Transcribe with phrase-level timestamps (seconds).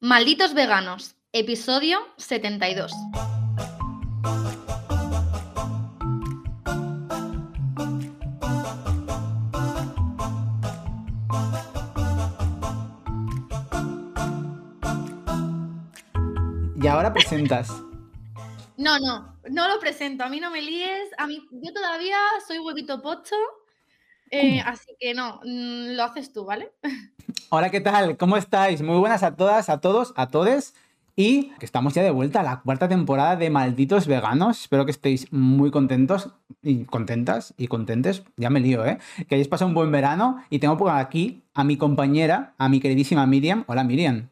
[0.00, 2.92] Malditos veganos, episodio 72.
[16.80, 17.68] Y ahora presentas.
[18.76, 20.22] No, no, no lo presento.
[20.22, 21.08] A mí no me líes.
[21.18, 23.34] A mí, yo todavía soy huevito pocho.
[24.30, 26.72] Eh, así que no, mm, lo haces tú, ¿vale?
[27.50, 28.16] Hola, ¿qué tal?
[28.16, 28.82] ¿Cómo estáis?
[28.82, 30.74] Muy buenas a todas, a todos, a todes.
[31.16, 34.60] Y que estamos ya de vuelta a la cuarta temporada de Malditos Veganos.
[34.60, 36.30] Espero que estéis muy contentos
[36.62, 38.22] y contentas y contentes.
[38.36, 38.98] Ya me lío, ¿eh?
[39.28, 40.44] Que hayáis pasado un buen verano.
[40.48, 43.64] Y tengo por aquí a mi compañera, a mi queridísima Miriam.
[43.66, 44.28] Hola, Miriam.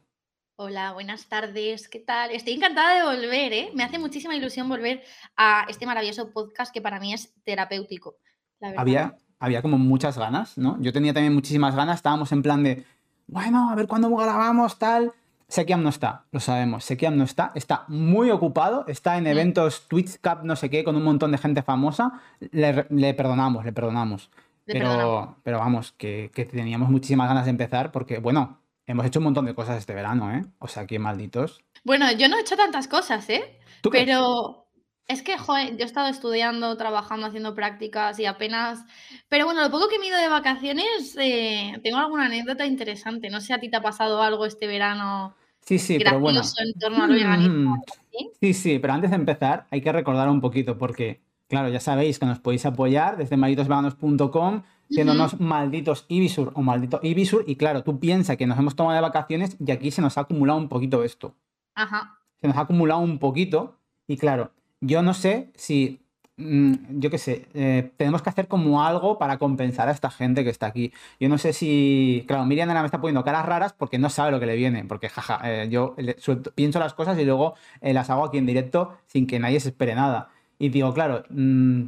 [0.58, 2.30] Hola, buenas tardes, ¿qué tal?
[2.30, 3.70] Estoy encantada de volver, ¿eh?
[3.74, 5.02] Me hace muchísima ilusión volver
[5.36, 8.16] a este maravilloso podcast que para mí es terapéutico.
[8.60, 8.80] La verdad.
[8.80, 10.76] Había, había como muchas ganas, ¿no?
[10.80, 11.96] Yo tenía también muchísimas ganas.
[11.96, 12.84] Estábamos en plan de,
[13.26, 15.12] bueno, a ver cuándo grabamos, tal.
[15.48, 16.84] Sekiam no está, lo sabemos.
[16.84, 19.28] Sekiam no está, está muy ocupado, está en Mm.
[19.28, 22.20] eventos Twitch Cup, no sé qué, con un montón de gente famosa.
[22.40, 24.30] Le, le perdonamos, le perdonamos.
[24.66, 25.28] Le pero, perdonamos.
[25.44, 29.44] pero vamos, que, que teníamos muchísimas ganas de empezar porque, bueno, hemos hecho un montón
[29.44, 30.44] de cosas este verano, ¿eh?
[30.58, 31.62] O sea, que malditos.
[31.84, 33.60] Bueno, yo no he hecho tantas cosas, ¿eh?
[33.82, 33.90] ¿Tú?
[33.90, 34.65] Pero
[35.08, 38.84] es que, joder, yo he estado estudiando, trabajando, haciendo prácticas y apenas...
[39.28, 43.30] Pero bueno, lo poco que me he ido de vacaciones, eh, tengo alguna anécdota interesante.
[43.30, 46.40] No sé si a ti te ha pasado algo este verano Sí, sí, pero bueno.
[46.40, 47.76] en torno al veganismo.
[47.76, 48.30] Mm, ¿sí?
[48.40, 52.20] Sí, sí, pero antes de empezar hay que recordar un poquito porque, claro, ya sabéis
[52.20, 57.98] que nos podéis apoyar desde malditosveganos.com siéndonos malditos Ibisur o maldito Ibisur y claro, tú
[57.98, 61.02] piensas que nos hemos tomado de vacaciones y aquí se nos ha acumulado un poquito
[61.02, 61.34] esto.
[61.74, 62.20] Ajá.
[62.40, 63.76] Se nos ha acumulado un poquito
[64.06, 66.00] y claro, yo no sé si,
[66.36, 70.44] mm, yo qué sé, eh, tenemos que hacer como algo para compensar a esta gente
[70.44, 70.92] que está aquí.
[71.20, 74.30] Yo no sé si, claro, Miriam ahora me está poniendo caras raras porque no sabe
[74.32, 77.54] lo que le viene, porque jaja, eh, yo le- suelto- pienso las cosas y luego
[77.80, 80.30] eh, las hago aquí en directo sin que nadie se espere nada.
[80.58, 81.82] Y digo, claro, mm,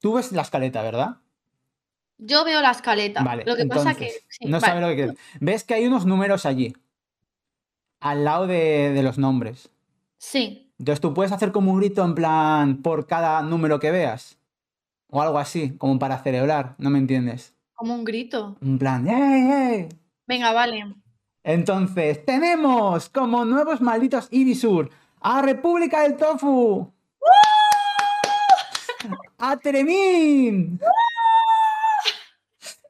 [0.00, 1.16] tú ves la escaleta, ¿verdad?
[2.22, 3.22] Yo veo la escaleta.
[3.22, 4.04] Vale, Lo que pasa que...
[4.04, 4.66] entonces, sí, no vale.
[4.66, 5.18] sabe lo que.
[5.40, 6.74] Ves que hay unos números allí,
[8.00, 9.70] al lado de, de los nombres.
[10.18, 10.69] Sí.
[10.80, 14.38] Entonces tú puedes hacer como un grito en plan por cada número que veas.
[15.10, 17.54] O algo así, como para celebrar, ¿no me entiendes?
[17.74, 18.56] Como un grito.
[18.62, 19.88] En plan, ¡ey, ey!
[20.26, 20.94] Venga, vale.
[21.44, 24.88] Entonces, tenemos como nuevos malditos Ibisur
[25.20, 26.90] a República del Tofu.
[29.36, 30.80] A Teremin.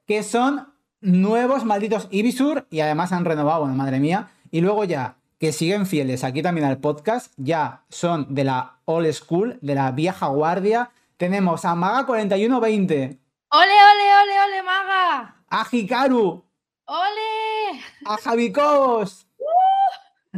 [0.07, 4.31] Que son nuevos malditos Ibisur y además han renovado, bueno, madre mía.
[4.49, 9.11] Y luego ya, que siguen fieles aquí también al podcast, ya son de la old
[9.11, 10.91] school, de la vieja guardia.
[11.17, 13.17] Tenemos a Maga4120,
[13.49, 15.43] ¡Ole, ole, ole, ole, maga!
[15.49, 16.45] a Hikaru,
[16.85, 17.81] ¡Ole!
[18.05, 19.25] a Javi Cobos,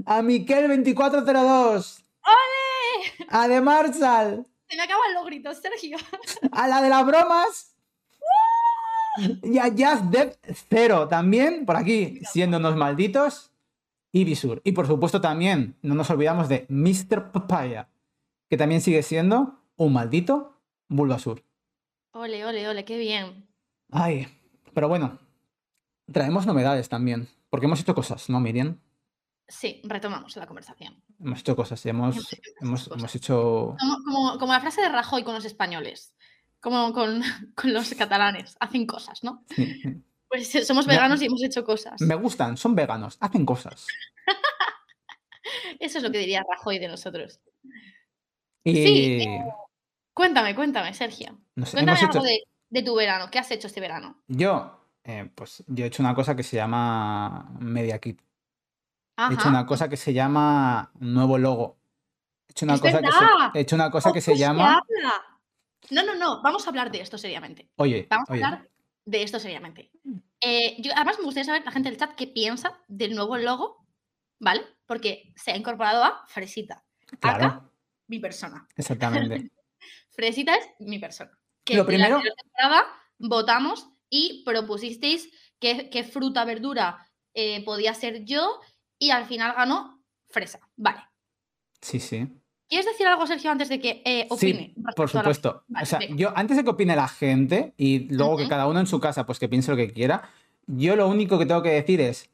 [0.06, 3.28] a Miquel2402, ¡Ole!
[3.28, 5.98] a De Marshall, Se me acaban los gritos, Sergio.
[6.54, 7.76] a la de las bromas
[9.44, 10.38] y a Just Dev
[10.70, 13.53] Zero también, por aquí, siendo unos malditos,
[14.14, 14.62] y Visur.
[14.64, 17.32] Y por supuesto también no nos olvidamos de Mr.
[17.32, 17.90] Papaya,
[18.50, 21.44] que también sigue siendo un maldito Bulbasur.
[22.12, 23.50] Ole, ole, ole, qué bien.
[23.92, 24.28] Ay,
[24.74, 25.20] pero bueno,
[26.12, 28.80] traemos novedades también, porque hemos hecho cosas, ¿no, Miriam?
[29.48, 31.04] Sí, retomamos la conversación.
[31.20, 32.98] Hemos hecho cosas y hemos, Hemos hecho hemos, cosas.
[33.00, 33.76] hemos hecho...
[33.80, 36.14] Como, como, como la frase de Rajoy con los españoles,
[36.62, 37.22] como con,
[37.56, 39.44] con los catalanes, hacen cosas, ¿no?
[39.50, 39.82] sí.
[40.34, 42.02] Pues eh, somos Me- veganos y hemos hecho cosas.
[42.02, 43.86] Me gustan, son veganos, hacen cosas.
[45.80, 47.40] Eso es lo que diría Rajoy de nosotros.
[48.64, 49.28] Y Sí,
[50.12, 51.38] Cuéntame, cuéntame, Sergio.
[51.56, 52.22] no sé, Cuéntame algo hecho...
[52.24, 53.30] de, de tu verano.
[53.30, 54.24] ¿Qué has hecho este verano?
[54.28, 58.20] Yo, eh, pues yo he hecho una cosa que se llama Media Kit.
[59.18, 61.78] He hecho una cosa que se llama nuevo logo.
[62.48, 64.74] He hecho una ¡Es cosa que se, he hecho una cosa que se ¡Ojo, llama...
[64.80, 65.14] habla!
[65.92, 66.42] No, no, no.
[66.42, 67.70] Vamos a hablar de esto seriamente.
[67.76, 68.70] Oye, Vamos oye, a hablar
[69.06, 69.92] de esto seriamente.
[70.42, 73.86] Eh, yo, además, me gustaría saber la gente del chat qué piensa del nuevo logo,
[74.40, 74.62] ¿vale?
[74.86, 76.84] Porque se ha incorporado a Fresita.
[77.20, 77.70] claro, Acá,
[78.08, 78.68] mi persona.
[78.76, 79.52] exactamente.
[80.12, 81.32] Fresita es mi persona.
[81.64, 82.86] Que Lo primero- la anterior temporada
[83.18, 85.30] votamos y propusisteis
[85.60, 88.60] qué, qué fruta, verdura eh, podía ser yo
[89.00, 90.60] y al final ganó fresa.
[90.76, 91.02] Vale.
[91.82, 92.28] Sí, sí.
[92.74, 94.74] ¿Quieres decir algo, Sergio, antes de que eh, opine?
[94.76, 95.64] Sí, por la- supuesto.
[95.68, 96.16] Vale, o sea, venga.
[96.16, 99.28] yo antes de que opine la gente y luego que cada uno en su casa
[99.28, 100.28] pues que piense lo que quiera,
[100.66, 102.32] yo lo único que tengo que decir es,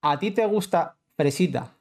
[0.00, 1.74] ¿a ti te gusta Fresita?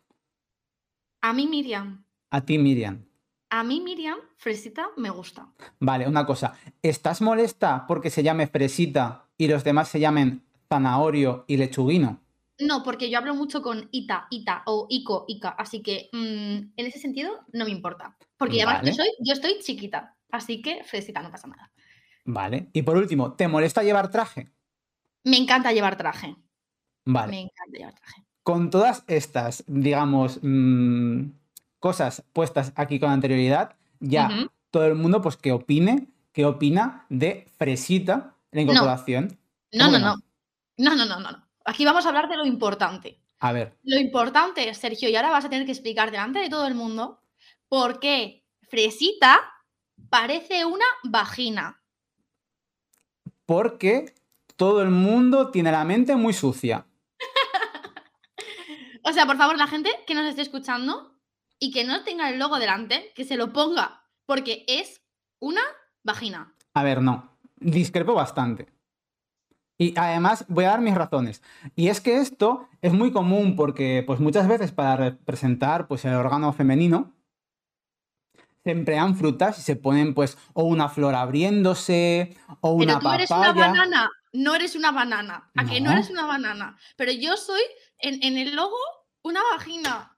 [1.21, 2.03] A mí, Miriam.
[2.31, 3.05] A ti, Miriam.
[3.51, 5.45] A mí, Miriam, fresita me gusta.
[5.79, 6.53] Vale, una cosa.
[6.81, 12.21] ¿Estás molesta porque se llame Fresita y los demás se llamen Zanahorio y Lechuguino?
[12.61, 16.85] No, porque yo hablo mucho con Ita, Ita o Ico, Ica, así que mm, en
[16.85, 18.15] ese sentido no me importa.
[18.37, 21.71] Porque además yo, soy, yo estoy chiquita, así que fresita, no pasa nada.
[22.25, 22.69] Vale.
[22.73, 24.51] Y por último, ¿te molesta llevar traje?
[25.23, 26.35] Me encanta llevar traje.
[27.05, 27.31] Vale.
[27.31, 28.23] Me encanta llevar traje.
[28.43, 31.31] Con todas estas, digamos, mm,
[31.79, 34.29] cosas puestas aquí con anterioridad, ya
[34.71, 39.37] todo el mundo, pues, que opine, qué opina de Fresita, la incorporación.
[39.71, 40.15] No, no, no.
[40.77, 41.31] No, no, no, no.
[41.31, 41.50] no.
[41.65, 43.21] Aquí vamos a hablar de lo importante.
[43.39, 43.77] A ver.
[43.83, 47.21] Lo importante, Sergio, y ahora vas a tener que explicar delante de todo el mundo
[47.67, 49.39] por qué Fresita
[50.09, 51.81] parece una vagina.
[53.45, 54.13] Porque
[54.55, 56.85] todo el mundo tiene la mente muy sucia.
[59.03, 61.17] o sea, por favor, la gente que nos esté escuchando
[61.57, 65.01] y que no tenga el logo delante, que se lo ponga, porque es
[65.39, 65.61] una
[66.03, 66.55] vagina.
[66.73, 67.37] A ver, no.
[67.55, 68.67] Discrepo bastante.
[69.81, 71.41] Y además voy a dar mis razones.
[71.75, 76.13] Y es que esto es muy común porque pues muchas veces para representar pues el
[76.13, 77.15] órgano femenino
[78.63, 83.11] se emplean frutas y se ponen pues o una flor abriéndose o una Pero tú
[83.11, 85.49] eres una banana, no eres una banana.
[85.55, 86.77] ¿A que no eres una banana?
[86.95, 87.61] Pero yo soy
[87.97, 88.77] en, en el logo
[89.23, 90.15] una vagina.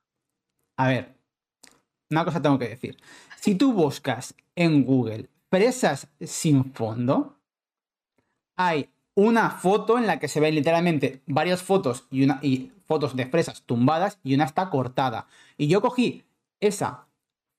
[0.75, 1.17] A ver,
[2.09, 2.97] una cosa tengo que decir.
[3.39, 7.39] Si tú buscas en Google fresas sin fondo,
[8.57, 13.15] hay una foto en la que se ven literalmente varias fotos y, una, y fotos
[13.15, 15.27] de fresas tumbadas y una está cortada.
[15.57, 16.23] Y yo cogí
[16.59, 17.07] esa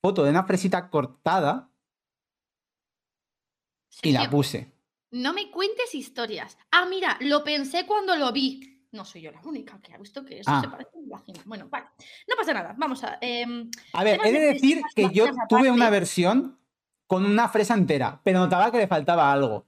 [0.02, 1.70] foto de una fresita cortada
[4.02, 4.72] y la puse.
[5.12, 6.58] No me cuentes historias.
[6.72, 8.86] Ah, mira, lo pensé cuando lo vi.
[8.90, 10.70] No soy yo la única que ha visto que eso se ah.
[10.70, 11.40] parece a una vagina.
[11.44, 11.86] Bueno, vale.
[12.28, 12.74] No pasa nada.
[12.76, 13.18] Vamos a.
[13.20, 16.58] Em, a ver, he de decir que yo tuve una versión
[17.06, 19.66] con una fresa entera, pero notaba que le faltaba algo.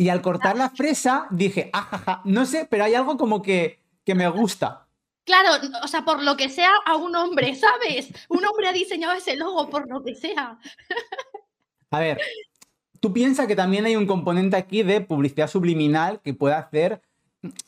[0.00, 4.14] Y al cortar la fresa dije, ajaja, no sé, pero hay algo como que, que
[4.14, 4.86] me gusta.
[5.24, 5.50] Claro,
[5.82, 8.08] o sea, por lo que sea a un hombre, ¿sabes?
[8.28, 10.58] Un hombre ha diseñado ese logo por lo que sea.
[11.90, 12.18] A ver,
[13.00, 17.02] tú piensas que también hay un componente aquí de publicidad subliminal que puede hacer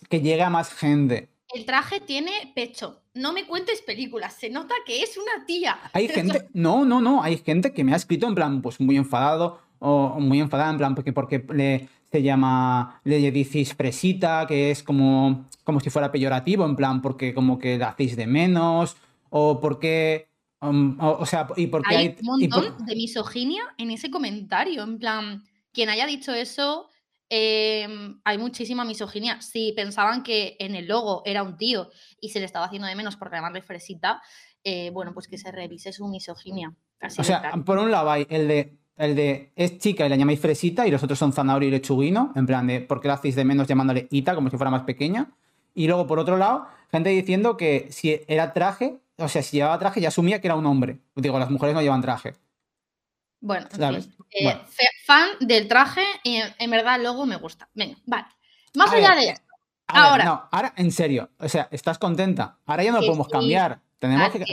[0.08, 1.30] que llegue a más gente.
[1.52, 3.02] El traje tiene pecho.
[3.12, 5.78] No me cuentes películas, se nota que es una tía.
[5.92, 8.96] Hay gente, no, no, no, hay gente que me ha escrito en plan, pues muy
[8.96, 14.70] enfadado o muy enfadada, en plan, porque, porque le, se llama, le decís fresita, que
[14.70, 18.96] es como, como si fuera peyorativo, en plan, porque como que la hacéis de menos,
[19.30, 20.28] o porque...
[20.62, 25.42] Um, o, sea, y porque hay, un montón de misoginia en ese comentario, en plan,
[25.72, 26.90] quien haya dicho eso,
[27.30, 29.40] em, hay muchísima misoginia.
[29.40, 31.88] Si pensaban que en el logo era un tío
[32.20, 34.20] y se le estaba haciendo de menos por llamarle fresita,
[34.62, 36.74] eh, bueno, pues que se revise su misoginia.
[37.16, 40.40] o sea, por un lado hay el de el de es chica y la llamáis
[40.40, 43.34] fresita y los otros son zanahoria y lechuguino, en plan de por qué la hacéis
[43.34, 45.30] de menos llamándole ita como si fuera más pequeña.
[45.74, 49.78] Y luego, por otro lado, gente diciendo que si era traje, o sea, si llevaba
[49.78, 50.98] traje ya asumía que era un hombre.
[51.14, 52.34] Digo, las mujeres no llevan traje.
[53.40, 53.66] Bueno,
[54.30, 54.60] eh,
[55.06, 57.70] fan del traje y en verdad luego me gusta.
[57.72, 58.26] Venga, vale.
[58.74, 59.46] Más allá de esto.
[59.88, 60.24] Ahora.
[60.24, 62.58] no, ahora, en serio, o sea, ¿estás contenta?
[62.66, 63.80] Ahora ya no lo podemos cambiar.
[63.98, 64.44] Tenemos que,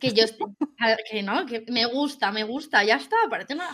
[0.00, 0.48] que yo estoy,
[1.10, 3.68] que no, que me gusta, me gusta, ya está, parece una,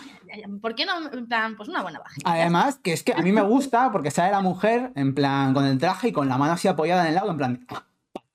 [0.61, 1.11] ¿por qué no?
[1.11, 2.31] En plan, pues una buena vagina.
[2.31, 5.65] Además, que es que a mí me gusta porque sale la mujer, en plan, con
[5.65, 7.87] el traje y con la mano así apoyada en el lado, en plan, ah,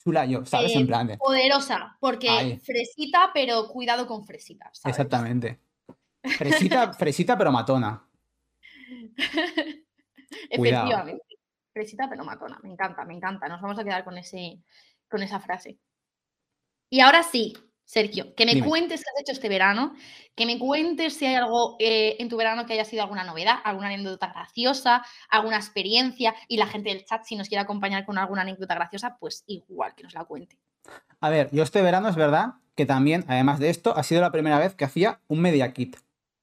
[0.02, 0.74] chula yo, ¿sabes?
[0.74, 5.60] en plan Poderosa, porque fresita, pero cuidado con fresita, Exactamente.
[6.22, 8.08] Fresita, fresita, pero matona.
[10.50, 11.24] Efectivamente.
[11.72, 13.48] Fresita, pero matona, me encanta, me encanta.
[13.48, 14.58] Nos vamos a quedar con, ese,
[15.08, 15.78] con esa frase.
[16.90, 19.94] Y ahora sí, Sergio, que me cuentes qué has hecho este verano,
[20.34, 23.56] que me cuentes si hay algo eh, en tu verano que haya sido alguna novedad,
[23.64, 28.18] alguna anécdota graciosa, alguna experiencia y la gente del chat si nos quiere acompañar con
[28.18, 30.56] alguna anécdota graciosa, pues igual que nos la cuente.
[31.20, 34.32] A ver, yo este verano es verdad que también, además de esto, ha sido la
[34.32, 35.96] primera vez que hacía un media kit,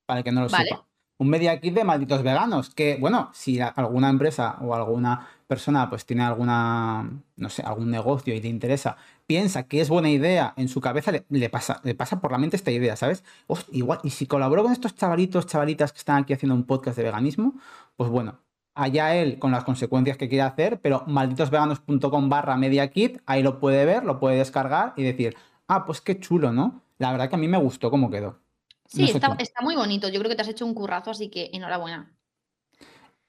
[0.05, 0.85] para que no lo sepa.
[1.17, 6.05] Un media kit de malditos veganos, que bueno, si alguna empresa o alguna persona pues
[6.05, 8.95] tiene alguna, no sé, algún negocio y te interesa
[9.29, 12.55] piensa que es buena idea, en su cabeza le, pasa, le pasa por la mente
[12.55, 13.23] esta idea, ¿sabes?
[13.71, 17.03] igual, y si colaboro con estos chavalitos, chavalitas que están aquí haciendo un podcast de
[17.03, 17.53] veganismo,
[17.95, 18.39] pues bueno,
[18.73, 23.85] allá él con las consecuencias que quiere hacer, pero malditosveganos.com barra mediakit, ahí lo puede
[23.85, 26.81] ver, lo puede descargar y decir, ah, pues qué chulo, ¿no?
[26.97, 28.39] La verdad que a mí me gustó cómo quedó.
[28.87, 30.09] Sí, está, está, muy bonito.
[30.09, 32.17] Yo creo que te has hecho un currazo, así que enhorabuena.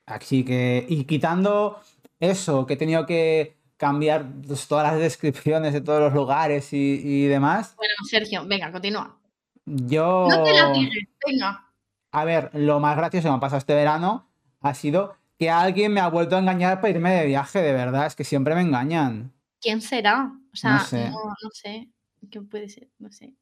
[0.07, 1.79] Así que, y quitando
[2.19, 7.27] eso, que he tenido que cambiar pues, todas las descripciones de todos los lugares y,
[7.29, 7.75] demás.
[7.79, 9.19] Bueno, Sergio, venga, continúa.
[9.65, 10.27] Yo.
[10.29, 11.67] No te la tires, venga.
[12.13, 14.29] A ver, lo más gracioso que me ha pasado este verano
[14.61, 18.05] ha sido que alguien me ha vuelto a engañar para irme de viaje, de verdad,
[18.05, 19.33] es que siempre me engañan.
[19.63, 20.31] ¿Quién será?
[20.53, 21.11] O sea, No no, sé.
[21.11, 21.89] no sé.
[22.31, 22.91] ¿Qué puede ser?
[22.99, 23.33] No sé.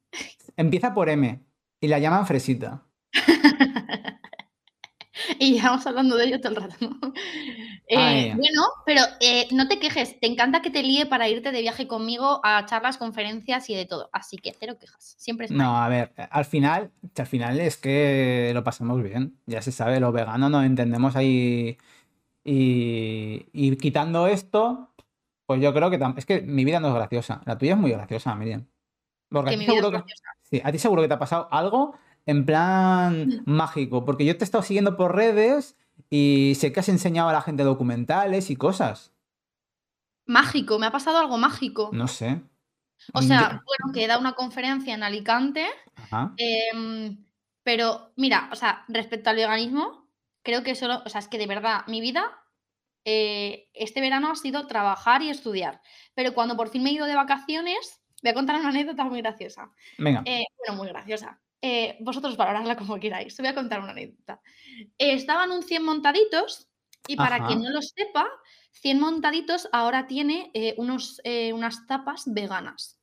[0.55, 1.43] Empieza por M
[1.81, 2.85] y la llaman Fresita.
[5.39, 6.99] Y llevamos hablando de ello todo el rato, ¿no?
[7.91, 8.33] Eh, Ay.
[8.35, 11.87] bueno, pero eh, no te quejes, te encanta que te líe para irte de viaje
[11.87, 14.11] conmigo a charlas, conferencias y de todo.
[14.13, 18.51] Así que cero quejas, siempre está No, a ver, al final, al final es que
[18.53, 19.39] lo pasamos bien.
[19.47, 21.79] Ya se sabe, los veganos nos entendemos ahí.
[22.43, 24.93] Y, y quitando esto,
[25.47, 27.41] pues yo creo que es que mi vida no es graciosa.
[27.45, 28.67] La tuya es muy graciosa, Miriam.
[29.29, 30.03] Porque a ti es seguro que,
[30.43, 31.95] sí, a ti seguro que te ha pasado algo
[32.29, 34.05] en plan mágico.
[34.05, 35.75] Porque yo te he estado siguiendo por redes
[36.09, 39.11] y sé que has enseñado a la gente documentales y cosas.
[40.25, 41.89] Mágico, me ha pasado algo mágico.
[41.91, 42.41] No sé.
[43.13, 45.65] O sea, bueno, que he dado una conferencia en Alicante,
[46.37, 47.25] em,
[47.63, 50.07] pero mira, o sea, respecto al veganismo,
[50.43, 52.39] creo que solo, o sea, es que de verdad, mi vida
[53.05, 55.81] eh, este verano ha sido trabajar y estudiar.
[56.13, 59.21] Pero cuando por fin me he ido de vacaciones, voy a contar una anécdota muy
[59.21, 59.71] graciosa.
[59.97, 60.21] Venga.
[60.25, 61.39] Eh, bueno, muy graciosa.
[61.61, 63.33] Eh, vosotros valorarla como queráis.
[63.33, 64.41] Os voy a contar una anécdota.
[64.97, 66.69] Eh, estaban un 100 montaditos
[67.07, 67.47] y para Ajá.
[67.47, 68.27] quien no lo sepa,
[68.71, 72.99] 100 montaditos ahora tiene eh, unos, eh, unas tapas veganas.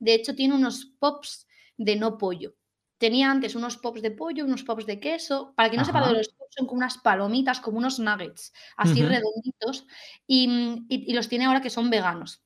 [0.00, 2.54] De hecho, tiene unos pops de no pollo.
[2.98, 5.52] Tenía antes unos pops de pollo, unos pops de queso.
[5.56, 6.12] Para quien no sepa Ajá.
[6.12, 9.86] los pops, son como unas palomitas, como unos nuggets, así redonditos.
[10.26, 10.46] Y,
[10.88, 12.42] y- y los tiene ahora que son veganos.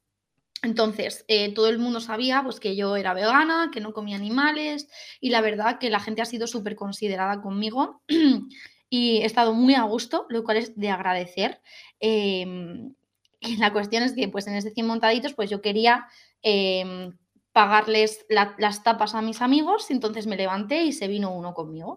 [0.63, 4.89] Entonces, eh, todo el mundo sabía pues, que yo era vegana, que no comía animales
[5.21, 8.03] y la verdad que la gente ha sido súper considerada conmigo
[8.89, 11.61] y he estado muy a gusto, lo cual es de agradecer.
[12.01, 12.95] Em,
[13.41, 16.07] y la cuestión es que pues, en ese 100 montaditos pues, yo quería
[16.43, 17.17] em,
[17.53, 21.97] pagarles la- las tapas a mis amigos, entonces me levanté y se vino uno conmigo.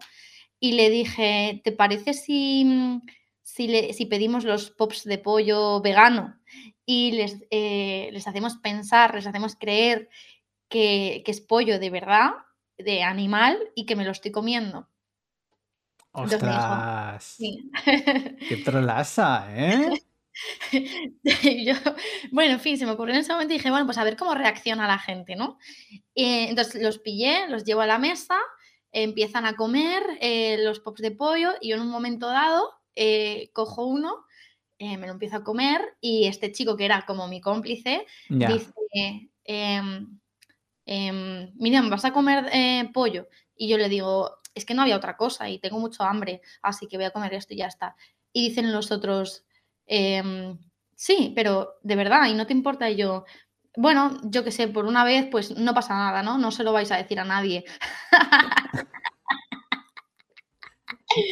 [0.60, 2.64] Y le dije, ¿te parece si,
[3.46, 6.34] si, le- si pedimos los pops de pollo vegano?
[6.84, 10.08] y les, eh, les hacemos pensar, les hacemos creer
[10.68, 12.30] que, que es pollo de verdad,
[12.78, 14.88] de animal, y que me lo estoy comiendo.
[16.14, 17.24] Entonces Ostras.
[17.38, 17.70] sí.
[18.48, 20.02] Qué trolaza, ¿eh?
[21.66, 21.74] Yo,
[22.30, 24.16] bueno, en fin, se me ocurrió en ese momento y dije, bueno, pues a ver
[24.16, 25.58] cómo reacciona la gente, ¿no?
[26.14, 28.36] Eh, entonces los pillé, los llevo a la mesa,
[28.92, 33.50] empiezan a comer eh, los pops de pollo y yo en un momento dado eh,
[33.52, 34.24] cojo uno,
[34.78, 38.48] eh, me lo empiezo a comer y este chico que era como mi cómplice Ya.
[38.48, 38.72] dice,
[39.44, 40.18] em,
[40.86, 43.28] em, Miriam, ¿vas a comer eh, pollo?
[43.56, 46.86] Y yo le digo, es que no había otra cosa y tengo mucho hambre, así
[46.88, 47.96] que voy a comer esto y ya está.
[48.32, 49.44] Y dicen los otros,
[49.86, 50.58] em,
[50.94, 53.24] sí, pero de verdad, y no te importa y yo.
[53.76, 56.38] Bueno, yo qué sé, por una vez, pues no pasa nada, ¿no?
[56.38, 57.64] No se lo vais a decir a nadie.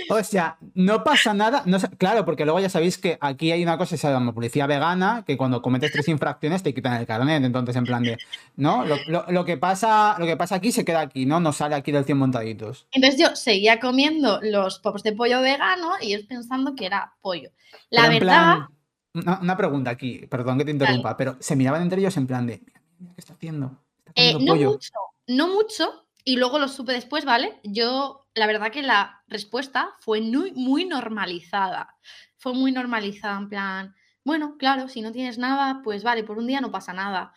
[0.09, 1.63] O sea, no pasa nada.
[1.67, 5.25] No, claro, porque luego ya sabéis que aquí hay una cosa se llama policía vegana,
[5.27, 7.43] que cuando cometes tres infracciones te quitan el carnet.
[7.45, 8.19] Entonces, en plan de,
[8.57, 8.85] ¿no?
[8.85, 11.41] Lo, lo- lo que pasa, lo que pasa aquí se queda aquí, ¿no?
[11.41, 12.87] No sale aquí del 100 montaditos.
[12.93, 17.51] Entonces yo seguía comiendo los pops de pollo vegano y ellos pensando que era pollo.
[17.91, 18.69] La Pero verdad, plan,
[19.15, 22.47] una, una pregunta aquí, perdón que te interrumpa, pero se miraban entre ellos en plan
[22.47, 23.79] de, mira, mira, ¿qué está haciendo?
[24.07, 24.71] Está Eh, no pollo.
[24.73, 24.93] mucho,
[25.29, 27.61] no mucho, y luego lo supe después, ¿vale?
[27.65, 31.97] Yo, la verdad que la respuesta fue muy, muy normalizada.
[32.37, 36.47] Fue muy normalizada, en plan, bueno, claro, si no tienes nada, pues vale, por un
[36.47, 37.33] día no pasa nada.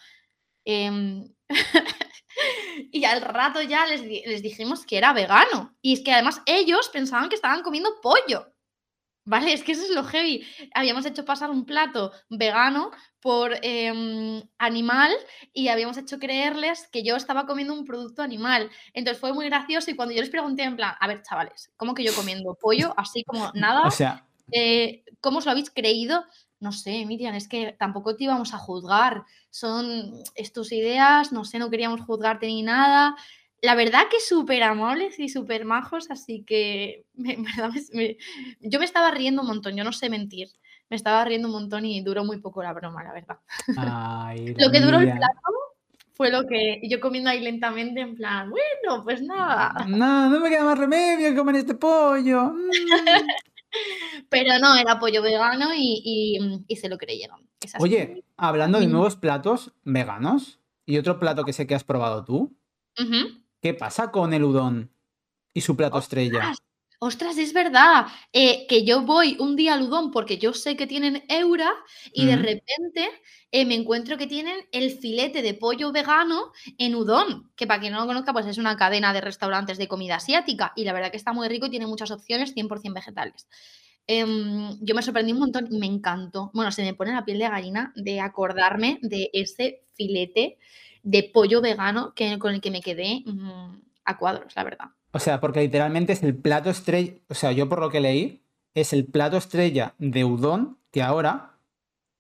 [0.66, 1.28] Em,
[2.92, 5.76] y al rato ya les, les dijimos que era vegano.
[5.82, 8.54] Y es que además ellos pensaban que estaban comiendo pollo.
[9.28, 9.52] ¿Vale?
[9.52, 10.48] Es que eso es lo heavy.
[10.74, 15.12] Habíamos hecho pasar un plato vegano por em, animal
[15.52, 18.70] y habíamos hecho creerles que yo estaba comiendo un producto animal.
[18.94, 21.94] Entonces fue muy gracioso y cuando yo les pregunté en plan, a ver, chavales, ¿cómo
[21.94, 22.94] que yo comiendo pollo?
[22.96, 26.24] Así como nada, O sea, eh, ¿cómo os lo habéis creído?
[26.62, 29.26] No sé, Miriam, es que tampoco te íbamos a juzgar.
[29.50, 33.18] Son es tus ideas, no sé, no queríamos juzgarte ni nada.
[33.62, 37.38] La verdad que súper amables y súper majos, así que me-
[37.94, 38.18] me-
[38.62, 40.50] yo me estaba riendo un montón, yo no sé mentir.
[40.90, 43.40] Me estaba riendo un montón y duró muy poco la broma, la verdad.
[43.78, 45.42] ay, Lo que duró el plato
[46.14, 49.86] fue lo que yo comiendo ahí lentamente, en plan, bueno, pues nada.
[49.88, 52.54] No, no me queda más remedio que comer este pollo.
[52.54, 52.70] Mm.
[54.30, 57.48] Pero no, era pollo vegano y, y- y se lo creyeron.
[57.80, 62.56] Oye, hablando de nuevos platos veganos y otro plato que sé que has probado tú,
[63.00, 63.44] Ujú.
[63.68, 64.90] ¿Qué pasa con el udon
[65.54, 66.38] y su plato estrella?
[66.38, 66.58] Ostras,
[67.00, 68.06] ostras, es verdad.
[68.32, 71.74] eh, que yo voy un día al udon porque yo sé que tienen Eura
[72.14, 73.10] y de repente
[73.52, 77.92] eh, me encuentro que tienen el filete de pollo vegano en udon, que para quien
[77.92, 81.12] no lo conozca, pues es una cadena de restaurantes de comida asiática y la verdad
[81.12, 83.50] que está muy rico y tiene muchas opciones 100% vegetales.
[84.10, 86.52] Em, yo me sorprendí un montón y me encantó.
[86.54, 90.58] Bueno, se me pone la piel de gallina de acordarme de ese filete
[91.08, 93.24] de pollo vegano que, con el que me quedé
[94.04, 94.88] a cuadros, la verdad.
[95.12, 98.44] O sea, porque literalmente es el plato estrella, o sea, yo por lo que leí,
[98.74, 101.54] es el plato estrella de udon que ahora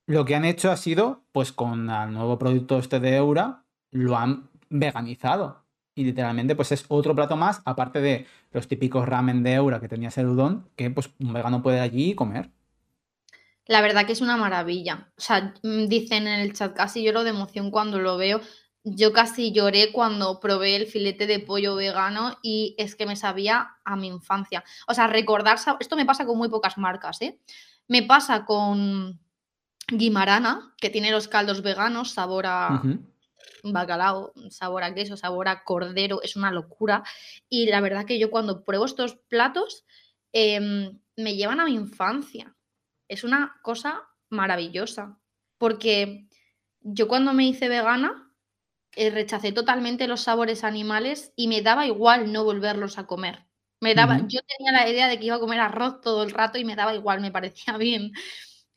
[0.05, 4.17] lo que han hecho ha sido, pues con el nuevo producto este de Eura, lo
[4.17, 5.65] han veganizado.
[5.93, 9.89] Y literalmente, pues es otro plato más, aparte de los típicos ramen de Eura que
[9.89, 12.51] tenías el udon, que pues un vegano puede ir allí comer.
[13.65, 15.09] La verdad que es una maravilla.
[15.17, 18.39] O sea, mm, dicen en el chat, casi lloro de emoción cuando lo veo.
[18.89, 23.75] Yo casi lloré cuando probé el filete de pollo vegano y es que me sabía
[23.83, 24.63] a mi infancia.
[24.87, 27.37] O sea, recordar, esto me pasa con muy pocas marcas, ¿eh?
[27.89, 29.19] Me pasa con
[29.89, 32.81] Guimarana, que tiene los caldos veganos, sabor a
[33.63, 37.03] bacalao, sabor a queso, sabor a cordero, es una locura.
[37.49, 39.83] Y la verdad que yo cuando pruebo estos platos
[40.31, 42.55] em, me llevan a mi infancia.
[43.09, 45.17] Es una cosa maravillosa,
[45.57, 46.27] porque
[46.79, 48.26] yo cuando me hice vegana
[48.97, 53.45] eh, rechacé totalmente los sabores animales y me daba igual no volverlos a comer.
[53.79, 56.57] Me daba, Yo tenía la idea de que iba a comer arroz todo el rato
[56.57, 58.11] y me daba igual, me parecía bien.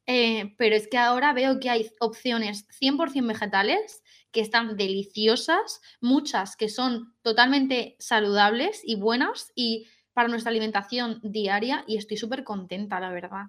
[0.06, 6.54] Eh, pero es que ahora veo que hay opciones 100% vegetales que están deliciosas, muchas
[6.54, 13.00] que son totalmente saludables y buenas y para nuestra alimentación diaria y estoy súper contenta,
[13.00, 13.46] la verdad.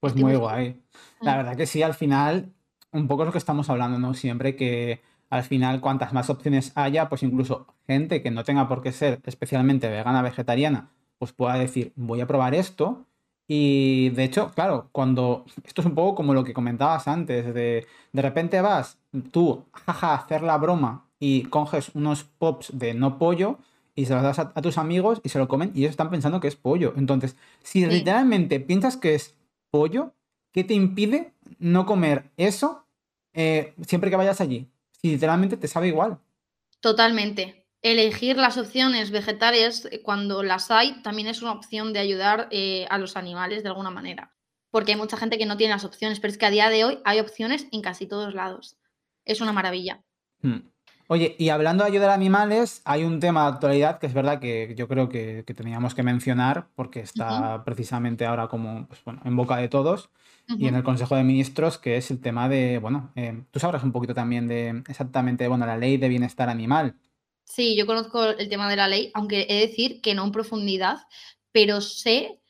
[0.00, 0.82] Pues muy guay.
[1.22, 2.52] La verdad que sí, al final,
[2.92, 4.12] un poco lo que estamos hablando, ¿no?
[4.12, 5.00] Siempre que
[5.30, 9.20] al final cuantas más opciones haya, pues incluso gente que no tenga por qué ser
[9.24, 13.06] especialmente vegana, vegetariana, pues pueda decir, voy a probar esto.
[13.46, 17.86] Y de hecho, claro, cuando esto es un poco como lo que comentabas antes, de
[18.14, 18.98] de repente vas
[19.32, 23.58] tú, jaja, a hacer la broma y coges unos pops de no pollo
[23.96, 26.40] y se los das a, tus amigos y se lo comen y ellos están pensando
[26.40, 26.94] que es pollo.
[26.96, 29.34] Entonces, si literalmente piensas que es
[29.70, 30.14] pollo,
[30.52, 32.86] ¿qué te impide no comer eso
[33.32, 34.70] eh, siempre que vayas allí?
[35.04, 36.18] Y literalmente te sabe igual.
[36.80, 37.66] Totalmente.
[37.82, 42.86] Elegir las opciones vegetales eh, cuando las hay también es una opción de ayudar eh,
[42.88, 44.32] a los animales de alguna manera.
[44.70, 46.84] Porque hay mucha gente que no tiene las opciones, pero es que a día de
[46.86, 48.78] hoy hay opciones en casi todos lados.
[49.26, 50.02] Es una maravilla.
[50.40, 50.70] Hmm.
[51.08, 54.40] Oye, y hablando de ayudar a animales, hay un tema de actualidad que es verdad
[54.40, 59.36] que yo creo que, teníamos que mencionar porque está precisamente ahora como pues, bueno, en
[59.36, 60.08] boca de todos
[60.46, 63.82] y en el Consejo de Ministros, que es el tema de, bueno, eh, tú sabrás
[63.82, 66.96] un poquito también de exactamente, bueno, la ley de bienestar animal.
[67.44, 70.32] Sí, yo conozco el tema de la ley, aunque he de decir que no en
[70.32, 70.98] profundidad,
[71.52, 72.40] pero sé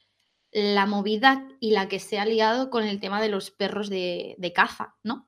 [0.53, 4.53] la movida y la que se ha liado con el tema de los perros de,
[4.55, 5.27] caza, ¿no?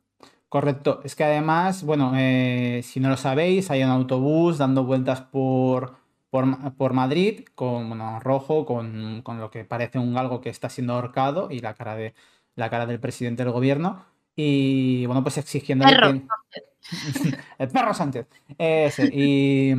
[0.49, 1.01] Correcto.
[1.05, 5.97] Es que además, bueno, eh, si no lo sabéis, hay un autobús dando vueltas por,
[6.31, 10.95] por, Madrid con bueno, rojo, con, con, lo que parece un galgo que está siendo
[10.95, 12.15] ahorcado y la cara de,
[12.57, 14.05] la cara del presidente del gobierno.
[14.35, 15.87] Y bueno, pues exigiendo.
[17.59, 18.27] el perro Sánchez.
[19.13, 19.73] Y,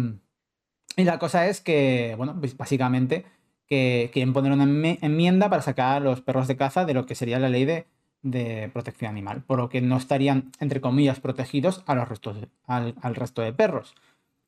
[0.96, 3.26] y, la cosa es que, bueno, pues básicamente
[3.68, 7.16] que quieren poner una enmienda para sacar a los perros de caza de lo que
[7.16, 7.86] sería la ley de,
[8.22, 12.96] de protección animal, por lo que no estarían, entre comillas, protegidos a los restos al,
[13.02, 13.94] al resto de perros.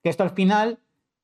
[0.01, 0.79] Que esto al final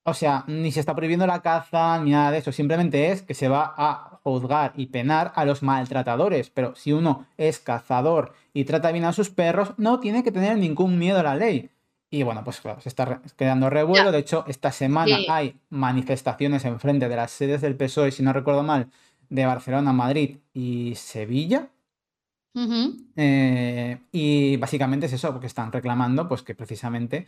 [0.07, 3.33] o sea, ni se está prohibiendo la caza ni nada de eso, simplemente es que
[3.33, 8.65] se va a juzgar y penar a los maltratadores, pero si uno es cazador y
[8.65, 11.71] trata bien a sus perros, no tiene que tener ningún miedo a la ley.
[12.11, 14.11] Y bueno, pues claro, se está quedando revuelo.
[14.11, 18.31] De hecho, esta semana hay manifestaciones en frente de las sedes del PSOE, si no
[18.31, 18.89] recuerdo mal,
[19.29, 21.69] de Barcelona, Madrid y Sevilla.
[23.17, 27.25] Eh, y básicamente es eso, porque están reclamando pues que precisamente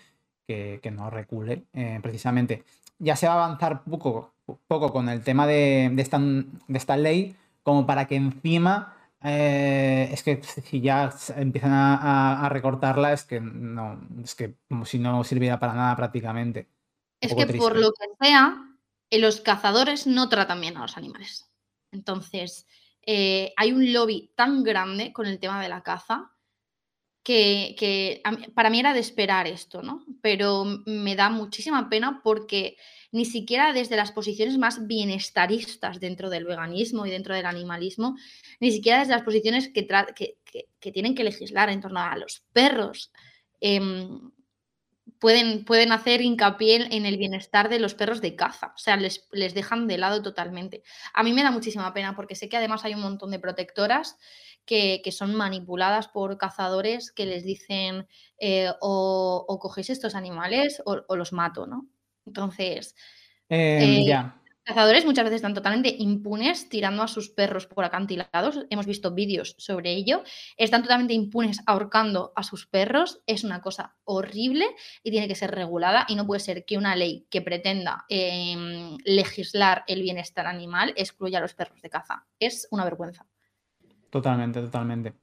[0.47, 1.65] que, no recule.
[1.73, 2.63] Eh, precisamente,
[2.97, 4.33] ya se va a avanzar poco,
[4.67, 10.23] poco con el tema de, esta, de esta ley, como para que encima eh, es
[10.23, 15.60] que si ya empiezan a, recortarla, es que no, es que como si no sirviera
[15.60, 16.69] para nada prácticamente.
[17.19, 18.57] Es que por lo que sea,
[19.10, 21.49] eh, los cazadores no tratan bien a los animales.
[21.91, 22.67] Entonces,
[23.05, 26.37] hay un lobby tan grande con el tema de la caza
[27.27, 28.21] que,
[28.55, 30.05] para mí era de esperar esto, ¿no?
[30.21, 32.77] Pero me da muchísima pena porque
[33.11, 38.15] ni siquiera desde las posiciones más bienestaristas dentro del veganismo y dentro del animalismo,
[38.61, 43.11] ni siquiera desde las posiciones que, que, tienen que legislar en torno a los perros,
[43.59, 44.31] em,
[45.19, 49.27] pueden, pueden hacer hincapié en el bienestar de los perros de caza, o sea, les,
[49.32, 50.84] les dejan de lado totalmente.
[51.13, 54.17] A mí me da muchísima pena porque sé que además hay un montón de protectoras
[54.65, 61.15] que, son manipuladas por cazadores que les dicen eh, o, o, cogéis estos animales o,
[61.15, 61.88] los mato, ¿no?
[62.25, 62.93] Entonces,
[63.47, 64.41] em, eh, ya.
[64.67, 68.65] Cazadores muchas veces están totalmente impunes tirando a sus perros por acantilados.
[68.69, 70.23] Hemos visto vídeos sobre ello.
[70.58, 73.21] Están totalmente impunes ahorcando a sus perros.
[73.25, 74.67] Es una cosa horrible
[75.03, 76.06] y tiene que ser regulada.
[76.10, 81.39] Y no puede ser que una ley que pretenda em, legislar el bienestar animal excluya
[81.39, 82.27] a los perros de caza.
[82.38, 83.25] Es una vergüenza.
[84.10, 85.13] Totalmente, totalmente.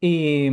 [0.00, 0.50] Y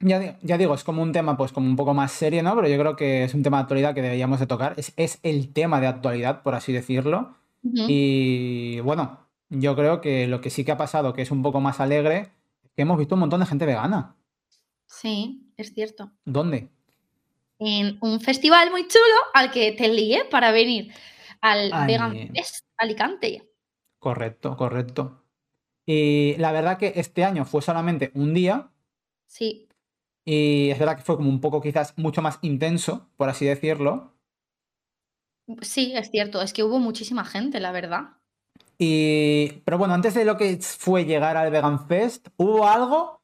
[0.00, 2.56] ya, digo, es como un tema, pues como un poco más serio, ¿no?
[2.56, 4.74] Pero yo creo que es un tema de actualidad que deberíamos de tocar.
[4.76, 7.36] Es, el tema de actualidad, por así decirlo.
[7.62, 11.60] Y bueno, yo creo que lo que sí que ha pasado, que es un poco
[11.60, 12.30] más alegre,
[12.62, 14.16] es que hemos visto un montón de gente vegana.
[14.86, 16.10] Sí, es cierto.
[16.24, 16.70] ¿Dónde?
[17.58, 20.92] En un festival muy chulo al que te lié para venir
[21.42, 23.50] al Vegan Fest Alicante.
[23.98, 25.22] Correcto, correcto.
[25.84, 28.70] Y la verdad que este año fue solamente un día.
[29.26, 29.68] Sí.
[30.24, 34.14] Y es verdad que fue como un poco quizás mucho más intenso, por así decirlo.
[35.62, 38.16] Sí, es cierto, es que hubo muchísima gente, la verdad.
[38.78, 43.22] Y, pero bueno, antes de lo que fue llegar al Vegan Fest, hubo algo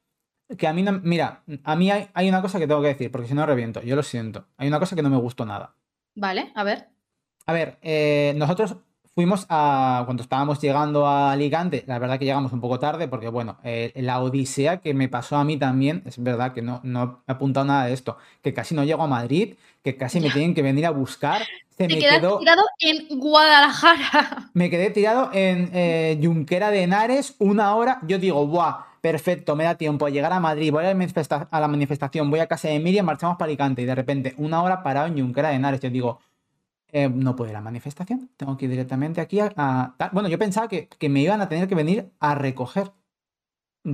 [0.57, 0.99] que a mí no...
[1.03, 3.95] Mira, a mí hay, una cosa que tengo que decir, porque si no reviento, yo
[3.95, 4.47] lo siento.
[4.57, 5.75] Hay una cosa que no me gustó nada.
[6.15, 6.89] Vale, a ver.
[7.45, 8.77] A ver, eh, nosotros
[9.17, 13.29] Fuimos a, cuando estábamos llegando a Alicante, la verdad que llegamos un poco tarde porque,
[13.29, 17.23] bueno, eh, la odisea que me pasó a mí también, es verdad que no, no
[17.27, 20.53] he apuntado nada de esto, que casi no llego a Madrid, que casi me tienen
[20.53, 21.41] que venir a buscar.
[21.75, 24.49] Se me quedó tirado en Guadalajara.
[24.53, 27.97] Me quedé tirado en eh, Junquera de Henares una hora.
[28.03, 28.85] Yo digo, ¡buah!
[29.01, 32.39] Perfecto, me da tiempo a llegar a Madrid, voy a la, a la manifestación, voy
[32.39, 35.49] a casa de Miriam, marchamos para Alicante y de repente una hora parado en Junquera
[35.49, 35.79] de Henares.
[35.79, 36.19] Yo digo,
[36.91, 39.95] eh, no puedo ir a la manifestación, tengo que ir directamente aquí a...
[40.11, 42.91] Bueno, yo pensaba que, me iban a tener que venir a recoger.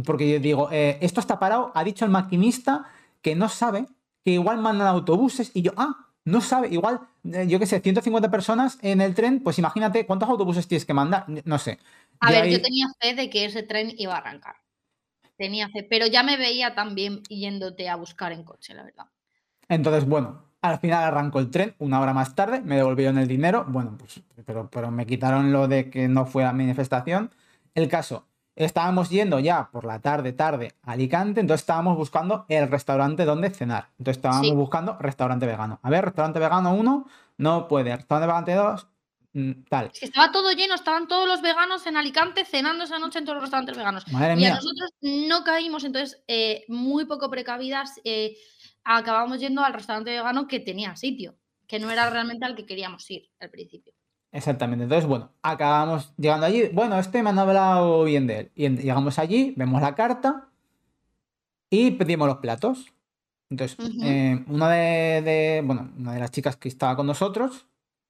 [0.06, 2.86] Porque yo digo, eh, esto está parado, ha dicho el maquinista
[3.22, 3.86] que no sabe,
[4.24, 7.02] que igual mandan autobuses y yo, ah, no sabe, igual,
[7.32, 10.94] eh, yo qué sé, 150 personas en el tren, pues imagínate cuántos autobuses tienes que
[10.94, 11.80] mandar, no sé.
[12.20, 14.56] A ver, yo tenía fe de que ese tren iba a arrancar.
[15.36, 19.06] Tenía fe, pero ya me veía también yéndote a buscar en coche, la verdad.
[19.68, 23.66] Entonces, bueno, al final arrancó el tren una hora más tarde, me devolvieron el dinero,
[23.68, 27.32] bueno, pues, pero, pero me quitaron lo de que no fue a manifestación.
[27.76, 32.70] El caso, estábamos yendo ya por la tarde, tarde a Alicante, entonces estábamos buscando el
[32.70, 33.90] restaurante donde cenar.
[34.00, 35.80] Entonces estábamos buscando restaurante vegano.
[35.84, 37.08] A ver, restaurante vegano 1,
[37.40, 37.94] no puede.
[37.98, 38.88] Restaurante vegano 2,
[39.34, 39.92] mm, tal.
[40.00, 43.44] Estaba todo lleno, estaban todos los veganos en Alicante cenando esa noche en todos los
[43.44, 44.08] restaurantes veganos.
[44.14, 48.00] Madre y a nosotros no caímos, entonces eh, muy poco precavidas.
[48.06, 48.38] Eh,
[48.84, 51.36] acabamos yendo al restaurante vegano que tenía sitio,
[51.68, 53.94] que no era realmente al que queríamos ir al principio.
[54.32, 54.84] Exactamente.
[54.84, 56.70] Entonces, bueno, acabamos llegando allí.
[56.74, 58.52] Bueno, este me han hablado bien de él.
[58.56, 60.50] Y llegamos allí, vemos la carta
[61.70, 62.94] y pedimos los platos.
[63.52, 67.68] Entonces, eh, una de, bueno, una de las chicas que estaba con nosotros,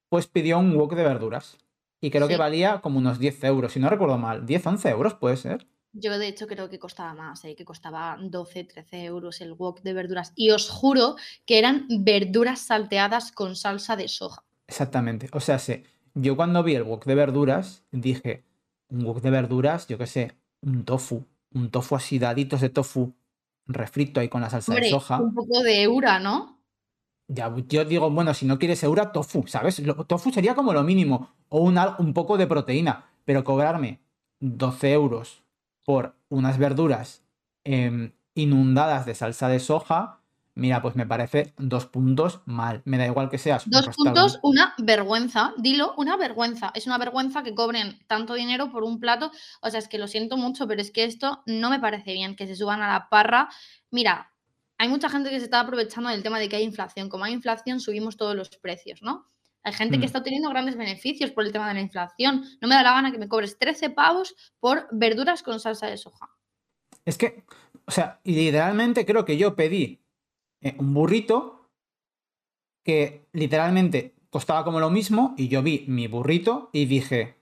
[0.07, 1.57] pues pidió un wok de verduras.
[1.99, 4.45] Y creo que valía como unos 10 euros, si no recuerdo mal.
[4.45, 5.67] 10, 11 euros puede ser.
[5.93, 7.55] Yo de hecho creo que costaba más, ¿eh?
[7.55, 10.33] que costaba 12, 13 euros el wok de verduras.
[10.35, 14.43] Y os juro que eran verduras salteadas con salsa de soja.
[14.67, 15.29] Exactamente.
[15.33, 15.83] O sea, sé,
[16.15, 18.43] yo cuando vi el wok de verduras dije,
[18.89, 21.25] un wok de verduras, yo qué sé, un tofu.
[21.53, 23.13] Un tofu así, daditos de tofu
[23.67, 25.21] refrito ahí con la salsa de soja.
[25.21, 26.59] Un poco de eura, ¿no?
[27.27, 29.81] Ya, yo digo, bueno, si no quieres eura, tofu, ¿sabes?
[30.07, 31.35] tofu sería como lo mínimo.
[31.49, 33.11] O un, un poco de proteína.
[33.25, 34.01] Pero cobrarme
[34.39, 35.42] 12 euros
[35.83, 37.23] por unas verduras
[37.63, 40.21] em, inundadas de salsa de soja,
[40.55, 42.81] mira, pues me parece dos puntos mal.
[42.85, 43.69] Me da igual que seas.
[43.69, 45.53] Dos puntos, una vergüenza.
[45.57, 46.71] Dilo, una vergüenza.
[46.75, 49.31] Es una vergüenza que cobren tanto dinero por un plato.
[49.61, 52.35] O sea, es que lo siento mucho, pero es que esto no me parece bien,
[52.35, 53.49] que se suban a la parra.
[53.91, 54.31] Mira,
[54.77, 57.09] hay mucha gente que se está aprovechando del tema de que hay inflación.
[57.09, 59.27] Como hay inflación, subimos todos los precios, ¿no?
[59.63, 60.05] Hay gente que mm.
[60.05, 62.43] está obteniendo grandes beneficios por el tema de la inflación.
[62.61, 65.97] No me da la gana que me cobres 13 pavos por verduras con salsa de
[65.97, 66.29] soja.
[67.05, 67.43] Es que,
[67.85, 70.01] o sea, literalmente creo que yo pedí
[70.61, 71.69] eh, un burrito
[72.83, 77.37] que literalmente costaba como lo mismo y yo vi mi burrito y dije,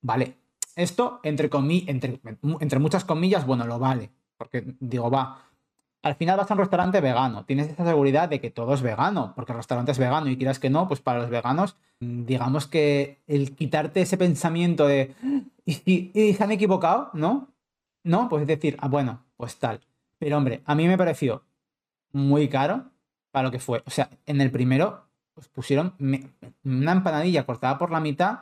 [0.00, 0.36] vale,
[0.74, 1.50] esto entre,
[1.86, 2.20] entre,
[2.60, 4.12] entre muchas comillas, bueno, lo vale.
[4.38, 5.50] Porque digo, va,
[6.06, 9.32] al final vas a un restaurante vegano, tienes esa seguridad de que todo es vegano,
[9.34, 13.18] porque el restaurante es vegano y quieras que no, pues para los veganos, digamos que
[13.26, 15.14] el quitarte ese pensamiento de,
[15.64, 17.10] ¿y, se han equivocado?
[17.12, 17.48] ¿No?
[18.04, 19.80] No, pues decir, ah, bueno, pues tal.
[20.18, 21.42] Pero hombre, a mí me pareció
[22.12, 22.84] muy caro
[23.32, 23.82] para lo que fue.
[23.84, 25.94] O sea, en el primero, pues pusieron
[26.62, 28.38] una empanadilla cortada por la mitad,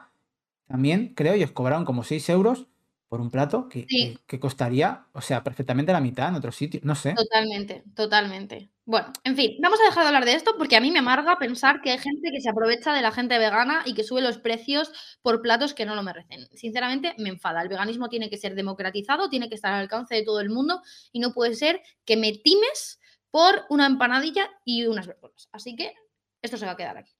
[0.66, 2.66] también creo, y os cobraron como 6 euros
[3.14, 3.86] por un plato que,
[4.26, 7.14] que, costaría, o sea, perfectamente la mitad en otro sitio, no sé.
[7.14, 8.72] Totalmente, totalmente.
[8.84, 11.38] Bueno, en fin, vamos a dejar de hablar de esto porque a mí me amarga
[11.38, 14.38] pensar que hay gente que se aprovecha de la gente vegana y que sube los
[14.38, 14.90] precios
[15.22, 16.48] por platos que no lo merecen.
[16.56, 17.62] Sinceramente, me enfada.
[17.62, 20.82] El veganismo tiene que ser democratizado, tiene que estar al alcance de todo el mundo
[21.12, 22.98] y no puede ser que me times
[23.30, 25.48] por una empanadilla y unas verduras.
[25.52, 25.94] Así que
[26.42, 27.12] esto se va a quedar aquí.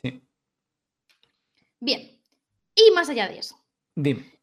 [0.00, 0.22] Sí.
[1.78, 2.18] Bien.
[2.74, 3.62] Y más allá de eso.
[3.94, 4.35] Dime.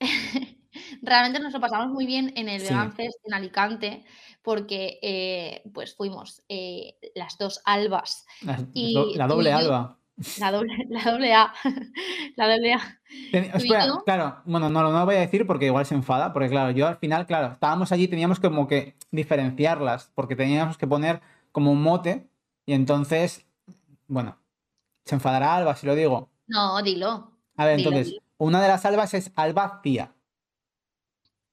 [1.02, 4.04] Realmente nos lo pasamos muy bien en el Vegan Fest en Alicante
[4.42, 8.26] porque eh, pues fuimos eh, las dos albas.
[8.72, 9.98] y, la doble alba.
[10.40, 11.52] La doble, la doble A.
[12.36, 13.00] La doble A.
[13.32, 16.70] espera, claro, bueno, no, no lo voy a decir porque igual se enfada, porque claro,
[16.70, 21.20] yo al final, claro, estábamos allí, teníamos como que diferenciarlas, porque teníamos que poner
[21.52, 22.28] como un mote,
[22.66, 23.46] y entonces,
[24.06, 24.38] bueno,
[25.04, 26.30] se enfadará Alba si lo digo.
[26.46, 27.32] No, dilo.
[27.56, 30.14] A ver, entonces, una de las albas es Alba Cía,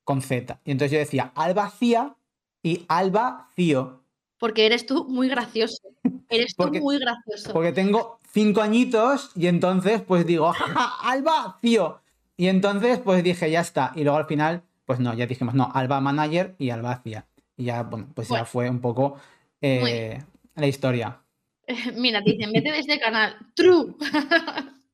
[0.03, 0.59] con Z.
[0.63, 2.15] Y entonces yo decía Alba Cía
[2.63, 4.03] y Alba Cío.
[4.37, 5.81] Porque eres tú muy gracioso.
[6.29, 7.53] Eres tú muy gracioso.
[7.53, 10.53] Porque tengo cinco añitos y entonces pues digo,
[11.01, 12.01] Alba Cío.
[12.37, 13.91] Y entonces pues dije, ya está.
[13.95, 17.25] Y luego al final, pues no, ya dijimos, no, Alba Manager y Alba Cía.
[17.57, 19.17] Y ya, bueno, pues ya fue un poco
[19.61, 20.21] eh,
[20.55, 21.21] la historia.
[21.95, 23.35] Mira, te dicen, vete de este canal.
[23.55, 23.95] True.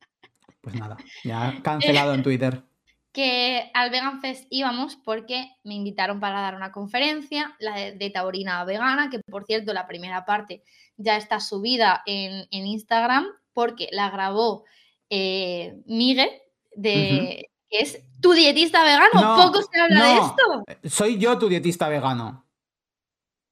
[0.61, 2.63] Pues nada, ya cancelado en Twitter.
[3.11, 8.63] Que al Vegan Fest íbamos porque me invitaron para dar una conferencia, la de, Taurina
[8.63, 10.63] Vegana, que por cierto la primera parte
[10.95, 14.63] ya está subida en, Instagram porque la grabó
[15.09, 16.29] eh, Miguel,
[16.73, 19.43] de, que es tu dietista vegano.
[19.43, 20.89] Poco se habla de esto.
[20.89, 22.45] Soy yo tu dietista vegano.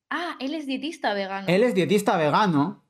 [0.10, 1.48] Ah, él es dietista vegano.
[1.48, 2.84] Él es dietista vegano.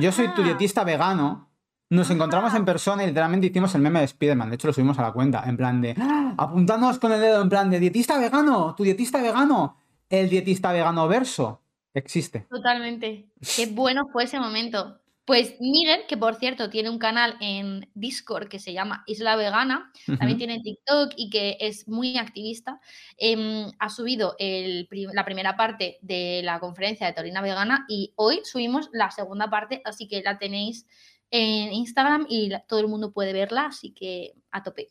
[0.00, 0.44] Yo soy tu ah.
[0.44, 1.45] dietista vegano.
[1.88, 4.48] Nos encontramos en persona y literalmente hicimos el meme de Spiderman.
[4.48, 5.44] De hecho, lo subimos a la cuenta.
[5.46, 5.94] En plan de.
[5.98, 6.34] ¡Ah!
[6.36, 9.78] Apuntándonos con el dedo, en plan de dietista vegano, tu dietista vegano.
[10.08, 11.62] El dietista vegano verso.
[11.94, 12.46] Existe.
[12.50, 13.30] Totalmente.
[13.56, 15.00] Qué bueno fue ese momento.
[15.26, 19.90] Pues Miguel, que por cierto tiene un canal en Discord que se llama Isla Vegana,
[20.06, 22.80] también tiene TikTok y que es muy activista,
[23.16, 28.88] em, ha subido la primera parte de la conferencia de Torina Vegana y hoy subimos
[28.92, 30.86] la segunda parte, así que la tenéis
[31.30, 34.88] en Instagram y todo el mundo puede verla, así que a tope.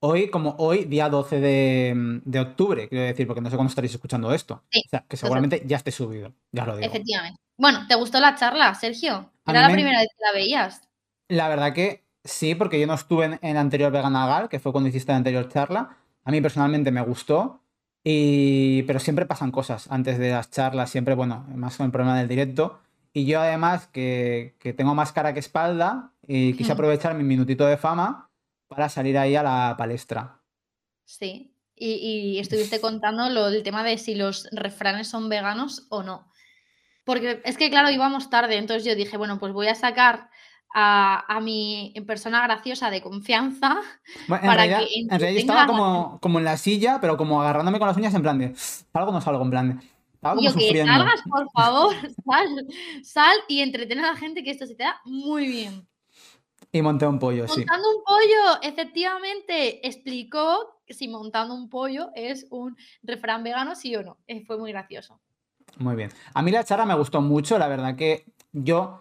[0.00, 4.32] Hoy, como hoy, día 12 de, octubre, quiero decir, porque no sé cuándo estaréis escuchando
[4.32, 4.62] esto.
[4.64, 6.86] o sea, que seguramente ya esté subido, ya lo digo.
[6.86, 7.40] Efectivamente.
[7.56, 9.30] Bueno, ¿te gustó la charla, Sergio?
[9.46, 10.88] Era la primera vez que la veías.
[11.28, 14.88] La verdad que sí, porque yo no estuve en, el anterior Veganagal, que fue cuando
[14.88, 15.96] hiciste la anterior charla.
[16.24, 17.62] A mí personalmente me gustó,
[18.02, 18.82] y...
[18.82, 22.28] pero siempre pasan cosas antes de las charlas, siempre, bueno, más con el problema del
[22.28, 22.80] directo
[23.16, 27.76] y yo además, que, tengo más cara que espalda, y quise aprovechar mi minutito de
[27.76, 28.28] fama
[28.66, 30.40] para salir ahí a la palestra.
[31.04, 36.28] Sí, y, estuviste contando lo del tema de si los refranes son veganos o no.
[37.04, 40.28] Porque es que, claro, íbamos tarde, entonces yo dije, bueno, pues voy a sacar
[40.74, 43.76] a, mi persona graciosa de confianza
[44.28, 44.88] para que...
[45.08, 48.22] En realidad estaba como, como en la silla, pero como agarrándome con las uñas en
[48.22, 49.93] plan de, salgo o no salgo, en plan de...
[50.40, 52.66] Yo que salgas, por favor, sal,
[53.02, 55.86] sal y entretén a la gente que esto se te da muy bien.
[56.72, 57.60] Y monté un pollo, sí.
[57.60, 64.02] Montando un pollo, efectivamente, explicó si montando un pollo es un refrán vegano, sí o
[64.02, 64.18] no.
[64.26, 65.20] Eh, fue muy gracioso.
[65.78, 66.10] Muy bien.
[66.32, 69.00] A mí la charla me gustó mucho, la verdad que yo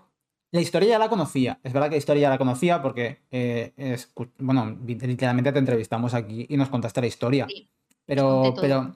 [0.51, 1.59] la historia ya la conocía.
[1.63, 6.13] Es verdad que la historia ya la conocía porque, eh, es, bueno, literalmente te entrevistamos
[6.13, 7.47] aquí y nos contaste la historia.
[8.05, 8.95] pero, pero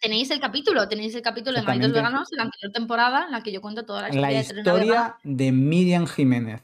[0.00, 3.42] tenéis el capítulo, tenéis el capítulo de Malditos Veganos en la anterior temporada en la
[3.42, 6.62] que yo cuento toda la historia, la historia de, Miriam Jiménez.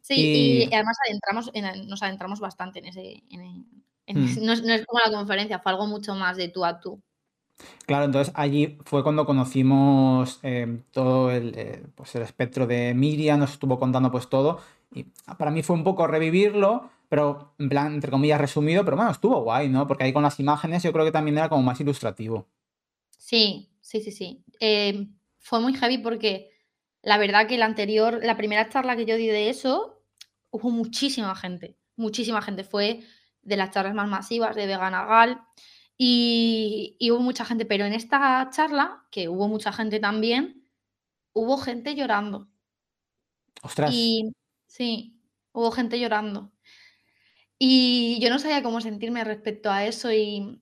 [0.00, 1.50] Sí, y, además adentramos,
[1.86, 3.22] nos adentramos bastante en ese.
[4.08, 4.44] Hmm.
[4.44, 7.00] no, es como la conferencia, fue algo mucho más de tú a tú.
[7.86, 13.40] Claro, entonces allí fue cuando conocimos eh, todo el, eh, pues el espectro de Miriam,
[13.40, 14.60] nos estuvo contando pues todo.
[14.92, 15.04] Y
[15.38, 19.42] para mí fue un poco revivirlo, pero en plan, entre comillas, resumido, pero bueno, estuvo
[19.42, 19.86] guay, ¿no?
[19.86, 22.48] Porque ahí con las imágenes yo creo que también era como más ilustrativo.
[23.16, 24.44] Sí, sí, sí, sí.
[24.60, 26.50] Eh, fue muy heavy porque
[27.02, 30.02] la verdad que la anterior, la primera charla que yo di de eso,
[30.50, 32.64] hubo muchísima gente, muchísima gente.
[32.64, 33.00] Fue
[33.42, 35.40] de las charlas más masivas de Veganagal
[35.96, 40.66] y, y hubo mucha gente, pero en esta charla, que hubo mucha gente también,
[41.32, 42.48] hubo gente llorando.
[43.62, 43.92] Ostras.
[43.92, 44.32] Y
[44.66, 45.20] sí,
[45.52, 46.52] hubo gente llorando.
[47.58, 50.60] Y yo no sabía cómo sentirme respecto a eso y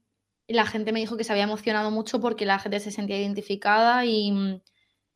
[0.49, 4.05] la gente me dijo que se había emocionado mucho porque la gente se sentía identificada
[4.05, 4.61] y,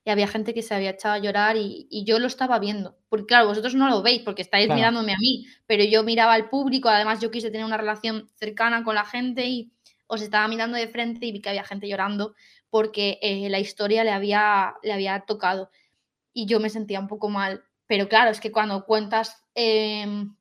[0.07, 2.97] había gente que se había echado a llorar y, yo lo estaba viendo.
[3.11, 6.49] Porque claro, vosotros no lo veis porque estáis mirándome a mí, pero yo miraba al
[6.49, 9.73] público, además yo quise tener una relación cercana con la gente y,
[10.09, 12.35] os estaba mirando de frente y vi que había gente llorando
[12.71, 15.71] porque eh, la historia le había, le había tocado
[16.33, 17.63] y yo me sentía un poco mal.
[17.87, 20.35] Pero claro, es que cuando cuentas em,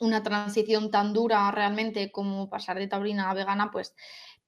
[0.00, 3.94] una transición tan dura realmente como pasar de taurina a vegana, pues,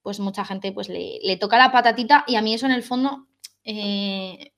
[0.03, 3.29] pues mucha gente pues le, toca la patatita y a mí eso en el fondo
[3.65, 4.53] eh,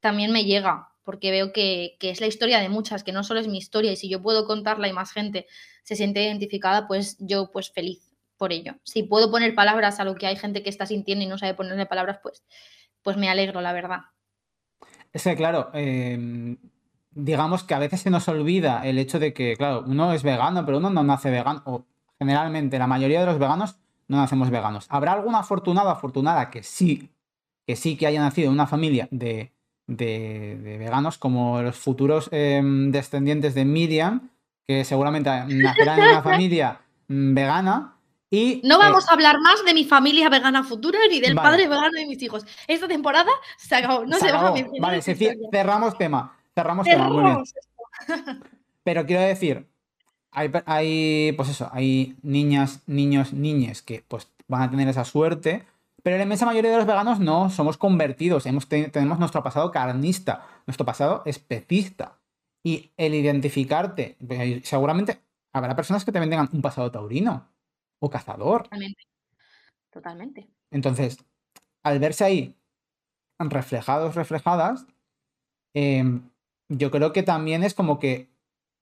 [0.00, 3.40] también me llega, porque veo que, que, es la historia de muchas, que no solo
[3.40, 5.46] es mi historia y si yo puedo contarla y más gente
[5.84, 8.74] se siente identificada, pues yo pues feliz por ello.
[8.82, 11.54] Si puedo poner palabras a lo que hay gente que está sintiendo y no sabe
[11.54, 12.44] ponerle palabras, pues,
[13.02, 14.00] pues me alegro, la verdad.
[15.12, 16.56] Es que, claro, em,
[17.14, 20.64] digamos que a veces se nos olvida el hecho de que, claro, uno es vegano,
[20.64, 21.84] pero uno no nace vegano, o
[22.18, 23.76] generalmente la mayoría de los veganos
[24.08, 24.86] no nacemos veganos.
[24.88, 27.10] Habrá alguna afortunado afortunada que sí,
[27.66, 29.52] que sí que haya nacido en una familia de,
[29.86, 34.30] veganos, como los futuros em, descendientes de Miriam,
[34.66, 37.96] que seguramente nacerán en una familia mm, vegana.
[38.30, 41.68] Y, no vamos eh, a hablar más de mi familia vegana futura ni del padre
[41.68, 42.46] vegano de mis hijos.
[42.66, 44.06] Esta temporada se acabó.
[44.06, 46.34] No se, va a Vale, cerramos tema.
[46.54, 47.42] Cerramos, tema.
[48.84, 49.68] Pero quiero decir,
[50.30, 55.64] hay, hay, pues eso, hay niñas, niños, niñas que pues van a tener esa suerte,
[56.02, 60.46] pero la inmensa mayoría de los veganos no, somos convertidos, hemos, tenemos nuestro pasado carnista,
[60.66, 62.18] nuestro pasado especista.
[62.64, 65.20] Y el identificarte, pues, seguramente
[65.52, 67.48] habrá personas que también tengan un pasado taurino
[68.00, 68.64] o cazador.
[68.64, 69.02] Totalmente.
[69.90, 70.48] Totalmente.
[70.70, 71.18] Entonces,
[71.82, 72.56] al verse ahí
[73.38, 74.86] reflejados, reflejadas,
[75.74, 76.31] em,
[76.76, 78.28] yo creo que también es como que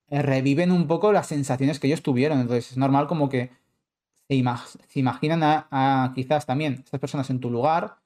[0.09, 2.39] reviven un poco las sensaciones que ellos tuvieron.
[2.39, 3.51] Entonces, es normal como que
[4.27, 4.35] se,
[4.99, 7.97] imaginan a, quizás también estas personas en tu lugar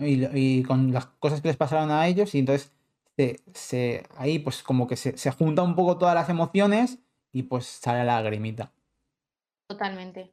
[0.00, 2.72] y, con las cosas que les pasaron a ellos y entonces
[3.54, 6.98] se, ahí pues como que se, se junta un poco todas las emociones
[7.32, 8.72] y pues sale la lagrimita.
[9.68, 10.32] Totalmente.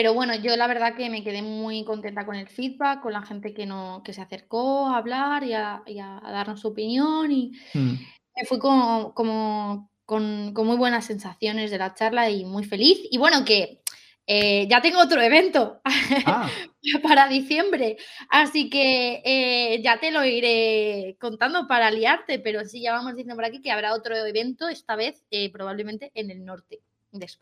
[0.00, 3.20] Pero bueno, yo la verdad que me quedé muy contenta con el feedback, con la
[3.20, 5.82] gente que, no, que se acercó a hablar y a,
[6.22, 7.92] darnos su opinión y mm.
[8.34, 12.98] me fui como, como con, con, muy buenas sensaciones de la charla y muy feliz.
[13.10, 13.82] Y bueno, que
[14.26, 15.82] eh, ya tengo otro evento
[16.24, 16.48] ah.
[17.02, 17.98] para diciembre,
[18.30, 23.34] así que eh, ya te lo iré contando para liarte, pero sí, ya vamos diciendo
[23.34, 26.80] por aquí que habrá otro evento, esta vez eh, probablemente en el norte.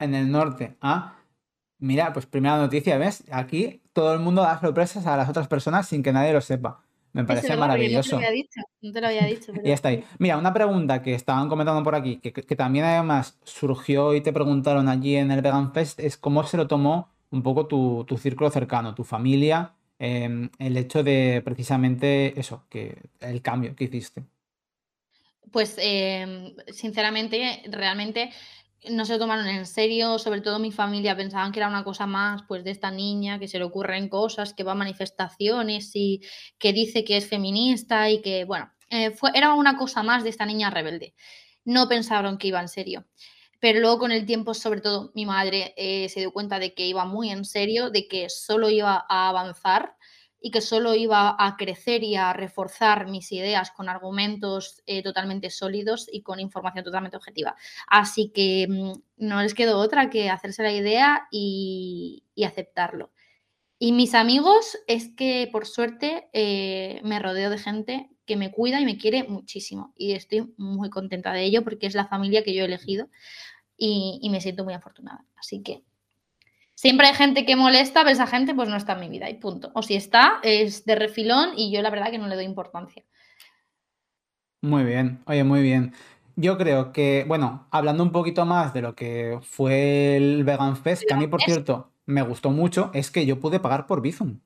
[0.01, 1.14] En el norte, ah.
[1.79, 3.25] Mira, pues primera noticia, ¿ves?
[3.31, 6.83] Aquí todo el mundo da sorpresas a las otras personas sin que nadie lo sepa.
[7.12, 8.17] Me parece maravilloso.
[8.17, 9.53] No te lo había dicho, no te lo había dicho.
[9.64, 10.05] y ya está ahí.
[10.19, 14.88] Mira, una pregunta que estaban comentando por aquí, que, también además surgió y te preguntaron
[14.88, 18.95] allí en el Vegan Fest, es cómo se lo tomó un poco tu, círculo cercano,
[18.95, 24.25] tu familia, em, el hecho de precisamente eso, que el cambio que hiciste.
[25.51, 28.31] Pues em, sinceramente, realmente
[28.91, 32.07] no se lo tomaron en serio, sobre todo mi familia pensaban que era una cosa
[32.07, 36.21] más pues de esta niña que se le ocurren cosas, que va a manifestaciones y
[36.59, 40.31] que dice que es feminista y que bueno, eh, fue, era una cosa más de
[40.31, 41.14] esta niña rebelde.
[41.64, 43.07] No pensaron que iba en serio.
[43.61, 46.87] Pero luego con el tiempo, sobre todo mi madre eh, se dio cuenta de que
[46.87, 49.97] iba muy en serio, de que solo iba a avanzar
[50.40, 55.51] y que solo iba a crecer y a reforzar mis ideas con argumentos eh, totalmente
[55.51, 57.57] sólidos y con información totalmente objetiva.
[57.88, 63.11] Así que mm, no les quedó otra que hacerse la idea y, aceptarlo.
[63.81, 68.81] Y mis amigos es que por suerte eh, me rodeo de gente que me cuida
[68.81, 69.92] y me quiere muchísimo.
[69.96, 73.09] Y estoy muy contenta de ello porque es la familia que yo he elegido
[73.77, 75.24] y, y me siento muy afortunada.
[75.37, 75.85] Así que
[76.79, 79.35] Siempre hay gente que molesta, pero esa gente pues no está en mi vida y
[79.35, 79.73] punto.
[79.75, 83.03] O si está, es de refilón y yo la verdad que no le doy importancia.
[84.62, 85.93] Muy bien, oye, muy bien.
[86.37, 91.03] Yo creo que, bueno, hablando un poquito más de lo que fue el Vegan Fest,
[91.09, 94.38] que a mí, por cierto, me gustó mucho, es que yo pude pagar por Bizum.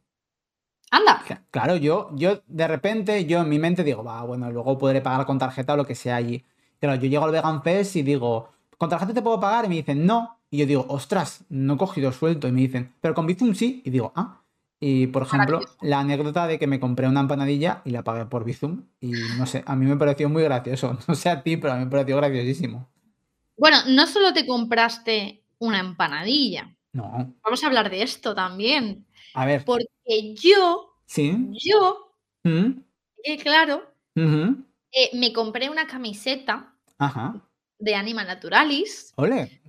[0.91, 1.23] Anda.
[1.51, 5.27] Claro, yo, yo de repente, yo en mi mente digo, va, bueno, luego podré pagar
[5.27, 6.43] con tarjeta o lo que sea allí.
[6.79, 9.67] Pero yo llego al Vegan Fest y digo, ¿con tarjeta te puedo pagar?
[9.67, 10.39] Y me dicen, no.
[10.53, 12.47] Y yo digo, ostras, no he cogido suelto.
[12.47, 13.81] Y me dicen, pero con Bizum sí.
[13.87, 14.43] Y digo, ah.
[14.79, 18.45] Y por ejemplo, la anécdota de que me compré una empanadilla y la pagué por
[18.45, 18.85] Bizum.
[19.01, 20.99] Y no sé, a mí me pareció muy gracioso.
[21.09, 22.87] No sé a ti, pero a mí me pareció graciosísimo.
[23.57, 26.77] Bueno, no solo te compraste una empanadilla.
[26.93, 27.35] No.
[27.43, 29.07] Vamos a hablar de esto también.
[29.33, 29.65] A ver.
[29.65, 30.99] Porque yo.
[31.07, 31.49] Sí.
[31.53, 32.15] Yo.
[32.43, 32.73] ¿Mm?
[33.25, 33.91] Eh, claro.
[34.15, 36.75] Eh, me compré una camiseta.
[37.79, 39.15] De Anima Naturalis.
[39.17, 39.63] Ole.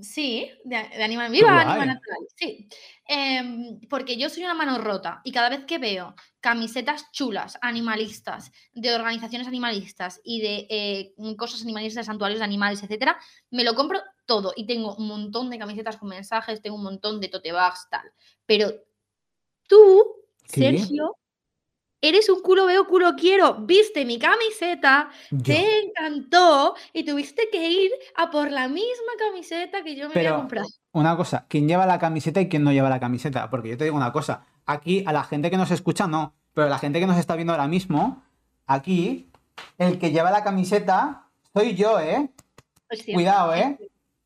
[0.00, 2.68] Sí, de, Animal Viva, Animal Natural, sí.
[3.06, 8.52] Em, porque yo soy una mano rota y cada vez que veo camisetas chulas, animalistas,
[8.74, 13.18] de organizaciones animalistas y de eh, cosas animalistas, santuarios de animales, etcétera,
[13.50, 14.52] me lo compro todo.
[14.54, 18.12] Y tengo un montón de camisetas con mensajes, tengo un montón de tote bags, tal.
[18.44, 18.72] Pero
[19.66, 20.16] tú,
[20.48, 20.60] Sí.
[20.60, 21.16] Sergio,
[22.00, 23.54] eres un culo veo, culo quiero.
[23.60, 25.42] Viste mi camiseta, Yo.
[25.42, 30.28] te encantó y tuviste que ir a por la misma camiseta que yo me Pero-
[30.30, 30.68] había comprado.
[30.92, 33.50] Una cosa, ¿quién lleva la camiseta y quién no lleva la camiseta?
[33.50, 36.68] Porque yo te digo una cosa, aquí a la gente que nos escucha no, pero
[36.68, 38.22] la gente que nos está viendo ahora mismo,
[38.66, 39.28] aquí,
[39.78, 42.30] el que lleva la camiseta soy yo, ¿eh?
[42.88, 43.14] Es cierto.
[43.14, 43.78] Cuidado, ¿eh?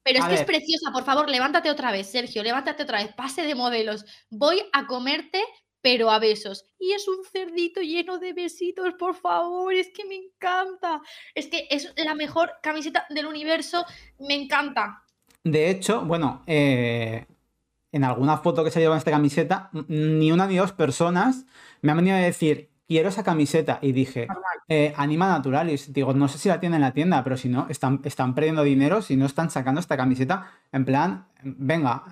[0.03, 3.13] Pero es A que es preciosa, por favor, levántate otra vez, Sergio, levántate otra vez,
[3.15, 4.05] pase de modelos.
[4.31, 5.43] Voy a comerte,
[5.83, 6.67] pero a besos.
[6.79, 11.01] Y es un cerdito lleno de besitos, por favor, es que me encanta.
[11.35, 13.85] Es que es la mejor camiseta del universo,
[14.19, 15.03] me encanta.
[15.43, 17.27] De hecho, bueno, eh,
[17.93, 21.47] en alguna foto que se lleva en esta camiseta, n- ni una ni dos personas
[21.83, 23.79] me han venido a decir, quiero esa camiseta.
[23.81, 24.27] Y dije,
[24.69, 25.93] eh, Anima Naturalis.
[25.93, 28.63] Digo, no sé si la tienen en la tienda, pero si no, están, están perdiendo
[28.65, 30.53] dinero si no están sacando esta camiseta.
[30.73, 32.05] En plan, venga,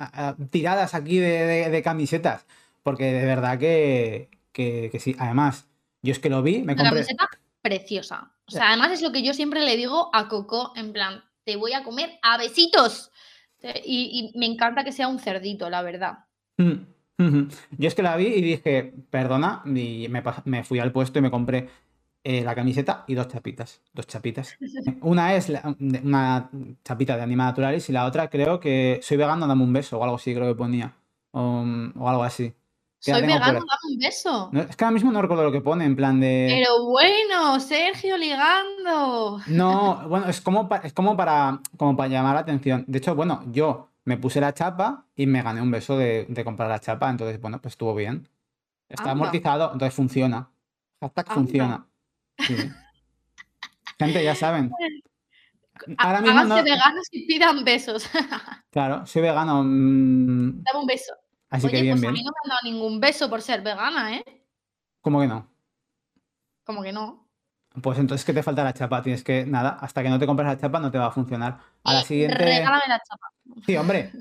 [0.51, 2.47] tiradas aquí de, de- de camisetas.
[2.89, 5.14] Porque de verdad que, que, que sí.
[5.18, 5.68] Además,
[6.03, 6.91] yo es que lo vi, me Una compré.
[7.01, 7.28] camiseta
[7.61, 8.32] preciosa.
[8.47, 11.57] O sea, además es lo que yo siempre le digo a Coco, en plan, te
[11.57, 13.11] voy a comer a besitos.
[13.84, 16.20] Y, y me encanta que sea un cerdito, la verdad.
[16.57, 17.49] Mm.
[17.76, 20.07] Yo es que la vi y dije, perdona, y
[20.45, 21.68] me, fui al puesto y me compré
[22.22, 23.82] eh, la camiseta y dos chapitas.
[23.93, 24.57] Dos chapitas.
[25.03, 26.49] Una es la- una
[26.84, 30.05] chapita de Anima Naturalis y la otra creo que soy vegano, dame un beso o
[30.05, 30.95] algo así, creo que ponía.
[31.32, 32.55] O algo así.
[33.05, 33.61] Que Soy vegano, dame
[33.93, 34.49] un beso.
[34.53, 36.49] No, es que ahora mismo no recuerdo lo que pone, en plan de.
[36.51, 39.41] Pero bueno, Sergio ligando.
[39.47, 42.85] No, bueno, es como, pa- es como para, como para llamar la atención.
[42.89, 46.45] De hecho, bueno, yo me puse la chapa y me gané un beso de, de
[46.45, 48.29] comprar la chapa, entonces, bueno, pues estuvo bien.
[48.89, 49.13] Está Anda.
[49.13, 50.51] amortizado, entonces funciona.
[51.01, 51.35] Hashtag Anda.
[51.35, 51.87] funciona.
[52.39, 52.57] Sí.
[53.99, 54.73] Gente, ya saben.
[55.99, 56.63] Ahora mismo no.
[56.65, 58.09] veganos y pidan besos.
[58.71, 59.63] Claro, soy vegano.
[59.65, 61.13] mm, Dame un beso.
[61.51, 63.63] Así Oye, que bien, pues a mí no me han dado ningún beso por ser
[63.63, 64.25] vegana, ¿eh?
[65.01, 65.49] ¿Cómo que no?
[66.65, 67.27] Como que no.
[67.83, 69.03] Pues entonces que te falta la chapa.
[69.03, 71.59] Tienes que, nada, hasta que no te compres la chapa no te va a funcionar.
[71.85, 72.37] A la Eh, siguiente.
[72.37, 73.29] Regálame la chapa.
[73.65, 74.13] Sí, hombre.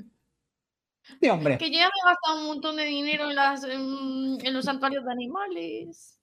[1.20, 1.58] Sí, hombre.
[1.58, 4.64] Que yo ya me he gastado un montón de dinero en, las, en, en los
[4.64, 6.20] santuarios de animales.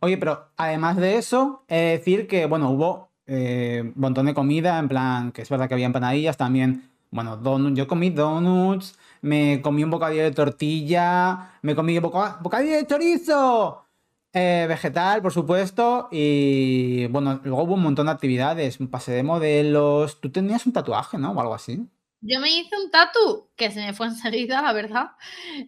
[0.00, 4.34] Oye, pero además de eso, he de decir que, bueno, hubo eh, un montón de
[4.34, 6.90] comida, en plan, que es verdad que había empanadillas también.
[7.10, 12.76] Bueno, donut, yo comí donuts, me comí un bocadillo de tortilla, me comí boca- bocadillo
[12.76, 13.86] de chorizo,
[14.32, 19.22] eh, vegetal, por supuesto, y bueno, luego hubo un montón de actividades, un pase de
[19.22, 20.20] modelos.
[20.20, 21.32] Tú tenías un tatuaje, ¿no?
[21.32, 21.88] O algo así.
[22.24, 25.06] Yo me hice un tatu, que se me fue enseguida, la verdad,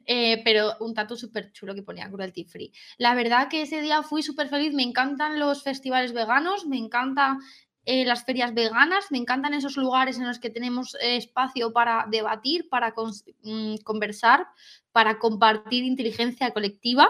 [0.06, 2.72] eh, pero un tatu súper chulo que ponía cruelty free.
[2.96, 7.38] La verdad que ese día fui súper feliz, me encantan los festivales veganos, me encantan
[7.86, 12.06] eh, las ferias veganas, me encantan esos lugares en los que tenemos eh, espacio para
[12.10, 12.94] debatir, para
[13.42, 14.46] mm, conversar,
[14.92, 17.08] para compartir inteligencia colectiva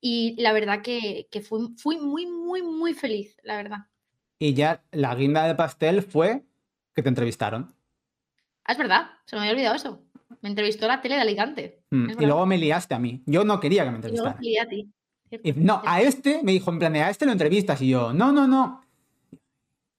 [0.00, 3.78] y la verdad que, que fui, fui muy, muy, muy feliz, la verdad.
[4.38, 6.44] Y ya la guinda del pastel fue
[6.94, 7.74] que te entrevistaron.
[8.64, 10.02] Ah, es verdad, se me había olvidado eso.
[10.42, 11.82] Me entrevistó la tele de Alicante.
[11.90, 13.22] Mm, Y luego me liaste a mí.
[13.26, 14.92] Yo no quería que me Y luego lié a ti.
[15.42, 17.80] Y, no, a este me dijo, en plan, de, a este lo entrevistas.
[17.82, 18.82] Y yo, no, no, no.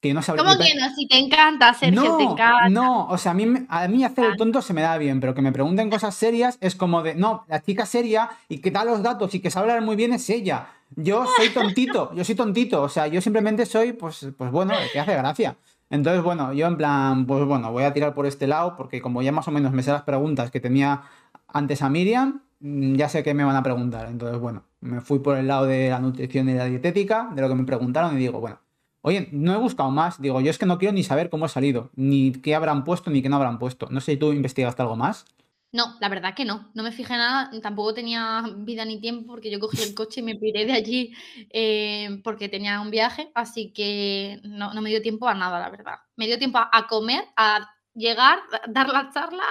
[0.02, 0.46] Que no sabría.
[0.46, 0.90] ¿Cómo que no?
[0.96, 2.70] Si te encanta, Sergio, te no, encanta.
[2.70, 5.34] no, o sea, a mí, a mí hacer el tonto se me da bien, pero
[5.34, 8.86] que me pregunten cosas serias es como de, no, la chica seria y que da
[8.86, 10.68] los datos y que sabe hablar muy bien es ella.
[10.96, 15.00] Yo soy tontito, yo soy tontito, o sea, yo simplemente soy, pues, pues bueno, que
[15.00, 15.58] hace gracia.
[15.90, 19.22] Entonces, bueno, yo en plan, pues bueno, voy a tirar por este lado porque como
[19.22, 21.02] ya más o menos me sé las preguntas que tenía
[21.48, 24.08] antes a Miriam, mm, ya sé qué me van a preguntar.
[24.08, 27.50] Entonces, bueno, me fui por el lado de la nutrición y la dietética, de lo
[27.50, 28.60] que me preguntaron y digo, bueno,
[29.02, 30.22] Oye, no he buscado más.
[30.22, 33.10] Digo, yo es que no quiero ni saber cómo he salido, ni qué habrán puesto,
[33.10, 33.88] ni qué no habrán puesto.
[33.90, 35.26] No sé si tú investigaste algo más.
[35.72, 36.72] No, la verdad que no.
[36.74, 37.52] No me fijé nada.
[37.62, 41.14] Tampoco tenía vida ni tiempo porque yo cogí el coche y me piré de allí
[41.52, 43.32] eh, porque tenía un viaje.
[43.36, 46.00] Así que no, no me dio tiempo a nada, la verdad.
[46.16, 49.44] Me dio tiempo a, comer, a llegar, dar la charla,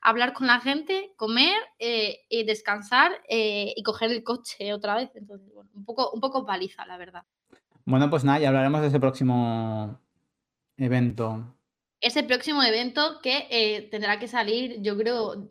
[0.00, 5.10] hablar con la gente, comer eh, y descansar eh, y coger el coche otra vez.
[5.16, 7.24] Entonces, bueno, un poco, un poco paliza, la verdad.
[7.84, 10.00] Bueno, pues nada, ya hablaremos de ese próximo
[10.76, 11.54] evento.
[12.00, 15.48] ese próximo evento que eh, tendrá que salir, yo creo,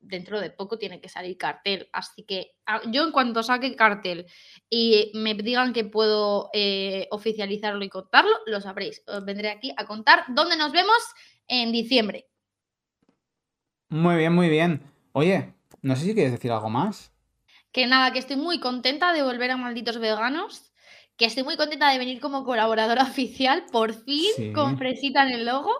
[0.00, 1.88] dentro de poco tiene que salir cartel.
[1.92, 2.56] Así que
[2.90, 4.26] yo en cuanto saque cartel
[4.68, 9.02] y me digan que puedo eh, oficializarlo y contarlo, lo sabréis.
[9.06, 10.98] Os vendré aquí a contar dónde nos vemos
[11.48, 12.26] en diciembre.
[13.88, 14.82] Muy bien, muy bien.
[15.12, 17.12] Oye, no sé si quieres decir algo más.
[17.72, 20.73] Que nada, que estoy muy contenta de volver a Malditos Veganos.
[21.16, 24.52] Que estoy muy contenta de venir como colaboradora oficial, por fin, Sí.
[24.52, 25.70] con Fresita en el logo.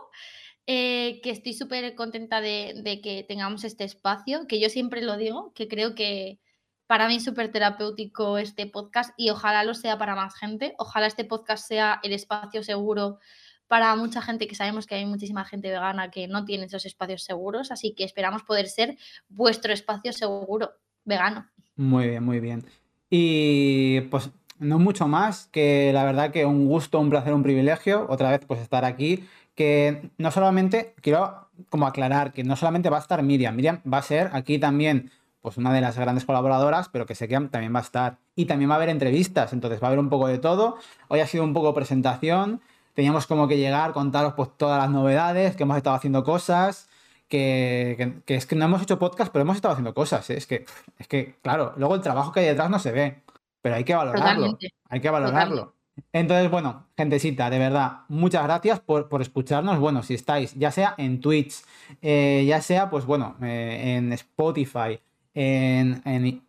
[0.66, 5.18] eh, que estoy súper contenta de, de que tengamos este espacio, que yo siempre lo
[5.18, 6.39] digo, que creo que
[6.87, 10.74] para mí es súper terapéutico este podcast y ojalá lo sea para más gente.
[10.78, 13.18] Ojalá este podcast sea el espacio seguro
[13.66, 17.24] para mucha gente que sabemos que hay muchísima gente vegana que no tiene esos espacios
[17.24, 18.97] seguros, así que esperamos poder ser
[19.28, 20.72] vuestro espacio seguro
[21.05, 21.47] vegano.
[21.76, 22.64] Muy bien, muy bien.
[23.11, 24.30] Y pues
[24.65, 28.41] no mucho más, que la verdad que un gusto, un placer, un privilegio, otra vez
[28.47, 33.23] pues estar aquí, que no solamente, quiero como aclarar que no solamente va a estar
[33.23, 35.11] Miriam, Miriam va a ser aquí también
[35.45, 38.17] pues una de las grandes colaboradoras, pero que sé que también va a estar.
[38.35, 40.79] Y también va a haber entrevistas, entonces va a haber un poco de todo.
[41.09, 42.62] Hoy ha sido un poco presentación,
[42.95, 46.89] teníamos como que llegar, contaros pues todas las novedades, que hemos estado haciendo cosas,
[47.29, 50.31] que, es que no hemos hecho podcast, pero hemos estado haciendo cosas.
[50.31, 50.39] ¿eh?
[50.39, 50.65] Es, que,
[50.99, 53.23] es que, claro, luego el trabajo que hay detrás no se ve,
[53.65, 54.59] pero hay que valorarlo.
[54.91, 55.75] Hay que valorarlo.
[56.12, 59.79] Entonces, bueno, gentecita, de verdad, muchas gracias por, escucharnos.
[59.79, 61.62] Bueno, si estáis, ya sea en Twitch,
[62.03, 65.01] eh, ya sea, pues bueno, eh, en Spotify,
[65.33, 66.03] en,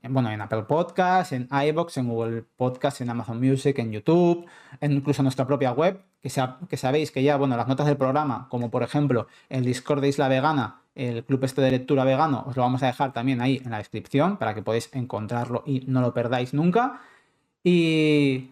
[0.09, 4.45] bueno, en Apple Podcasts, en iBox, en Google Podcasts, en Amazon Music, en YouTube,
[4.81, 6.29] en incluso en nuestra propia web, que,
[6.67, 10.09] que sabéis que ya, bueno, las notas del programa, como por ejemplo el Discord de
[10.09, 13.61] Isla Vegana, el club este de lectura vegano, os lo vamos a dejar también ahí
[13.63, 17.01] en la descripción para que podáis encontrarlo y no lo perdáis nunca.
[17.63, 18.51] Y...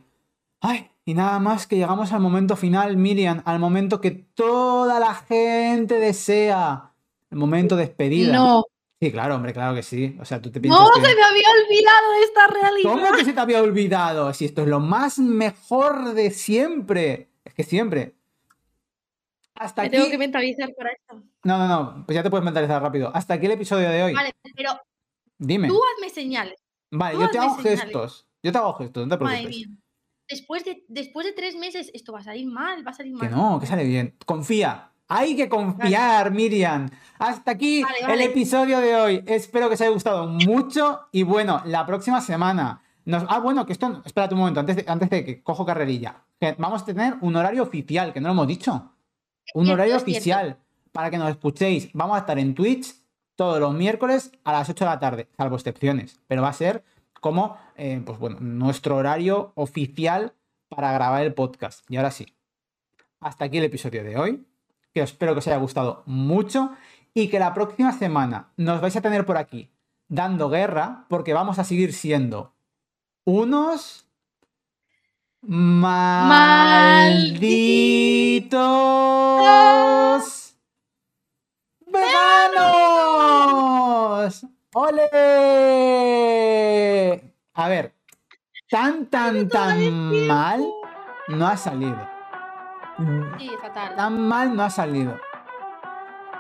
[0.61, 0.89] ¡Ay!
[1.05, 5.95] Y nada más que llegamos al momento final, Miriam, al momento que toda la gente
[5.95, 6.91] desea.
[7.29, 8.33] El momento de despedida.
[8.33, 8.63] No.
[9.01, 10.15] Sí, claro, hombre, claro que sí.
[10.21, 10.81] O sea, tú te piensas.
[10.81, 12.91] ¡No, se me había olvidado esta realidad!
[12.91, 14.33] ¿Cómo que se te había olvidado?
[14.33, 17.27] Si esto es lo más mejor de siempre.
[17.43, 18.15] Es que siempre.
[19.55, 21.23] Hasta me tengo que mentalizar para esto.
[21.43, 22.05] No, no, no.
[22.05, 23.11] Pues ya te puedes mentalizar rápido.
[23.13, 24.13] Hasta aquí el episodio de hoy.
[24.13, 24.71] Vale, pero.
[25.37, 25.67] Dime.
[25.67, 26.59] Tú hazme señales.
[26.91, 28.27] Vale, yo te hago gestos.
[28.41, 29.43] Yo te hago gestos, no te preocupes.
[29.43, 29.67] Madre mía.
[30.29, 33.27] Después de, después de tres meses, esto va a salir mal, va a salir mal.
[33.27, 34.15] Que no, que sale bien.
[34.25, 34.89] Confía.
[35.07, 36.89] Hay que confiar, Miriam.
[37.19, 39.23] Hasta aquí el episodio de hoy.
[39.27, 41.01] Espero que os haya gustado mucho.
[41.11, 42.81] Y bueno, la próxima semana.
[43.05, 43.25] Nos...
[43.27, 44.01] Ah, bueno, que esto.
[44.05, 46.23] Espérate un momento, antes de, antes de que cojo carrerilla.
[46.57, 48.92] vamos a tener un horario oficial, que no lo hemos dicho.
[49.53, 50.57] Un horario oficial
[50.91, 51.89] para que nos escuchéis.
[51.93, 52.95] Vamos a estar en Twitch
[53.35, 56.19] todos los miércoles a las 8 de la tarde, salvo excepciones.
[56.27, 56.83] Pero va a ser
[57.19, 60.33] como, eh, pues bueno, nuestro horario oficial
[60.69, 61.89] para grabar el podcast.
[61.89, 62.27] Y ahora sí.
[63.19, 64.45] Hasta aquí el episodio de hoy
[64.93, 66.71] que espero que os haya gustado mucho
[67.13, 69.69] y que la próxima semana nos vais a tener por aquí
[70.07, 72.53] dando guerra porque vamos a seguir siendo
[73.25, 74.02] unos
[75.43, 77.03] malditos
[81.85, 83.03] veganos.
[84.73, 85.09] ¡Ole!
[87.53, 87.93] A ver,
[88.69, 90.65] tan, tan, tan mal
[91.27, 92.09] no ha salido.
[93.37, 93.95] Sí, fatal.
[93.95, 95.19] Tan mal no ha salido.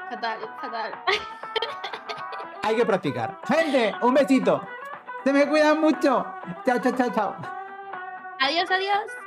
[0.09, 0.93] Fatal, fatal.
[2.63, 3.39] Hay que practicar.
[3.45, 4.61] Gente, un besito.
[5.23, 6.25] Se me cuidan mucho.
[6.65, 7.35] Chao, chao, chao, chao.
[8.43, 9.22] Adiós, adiós.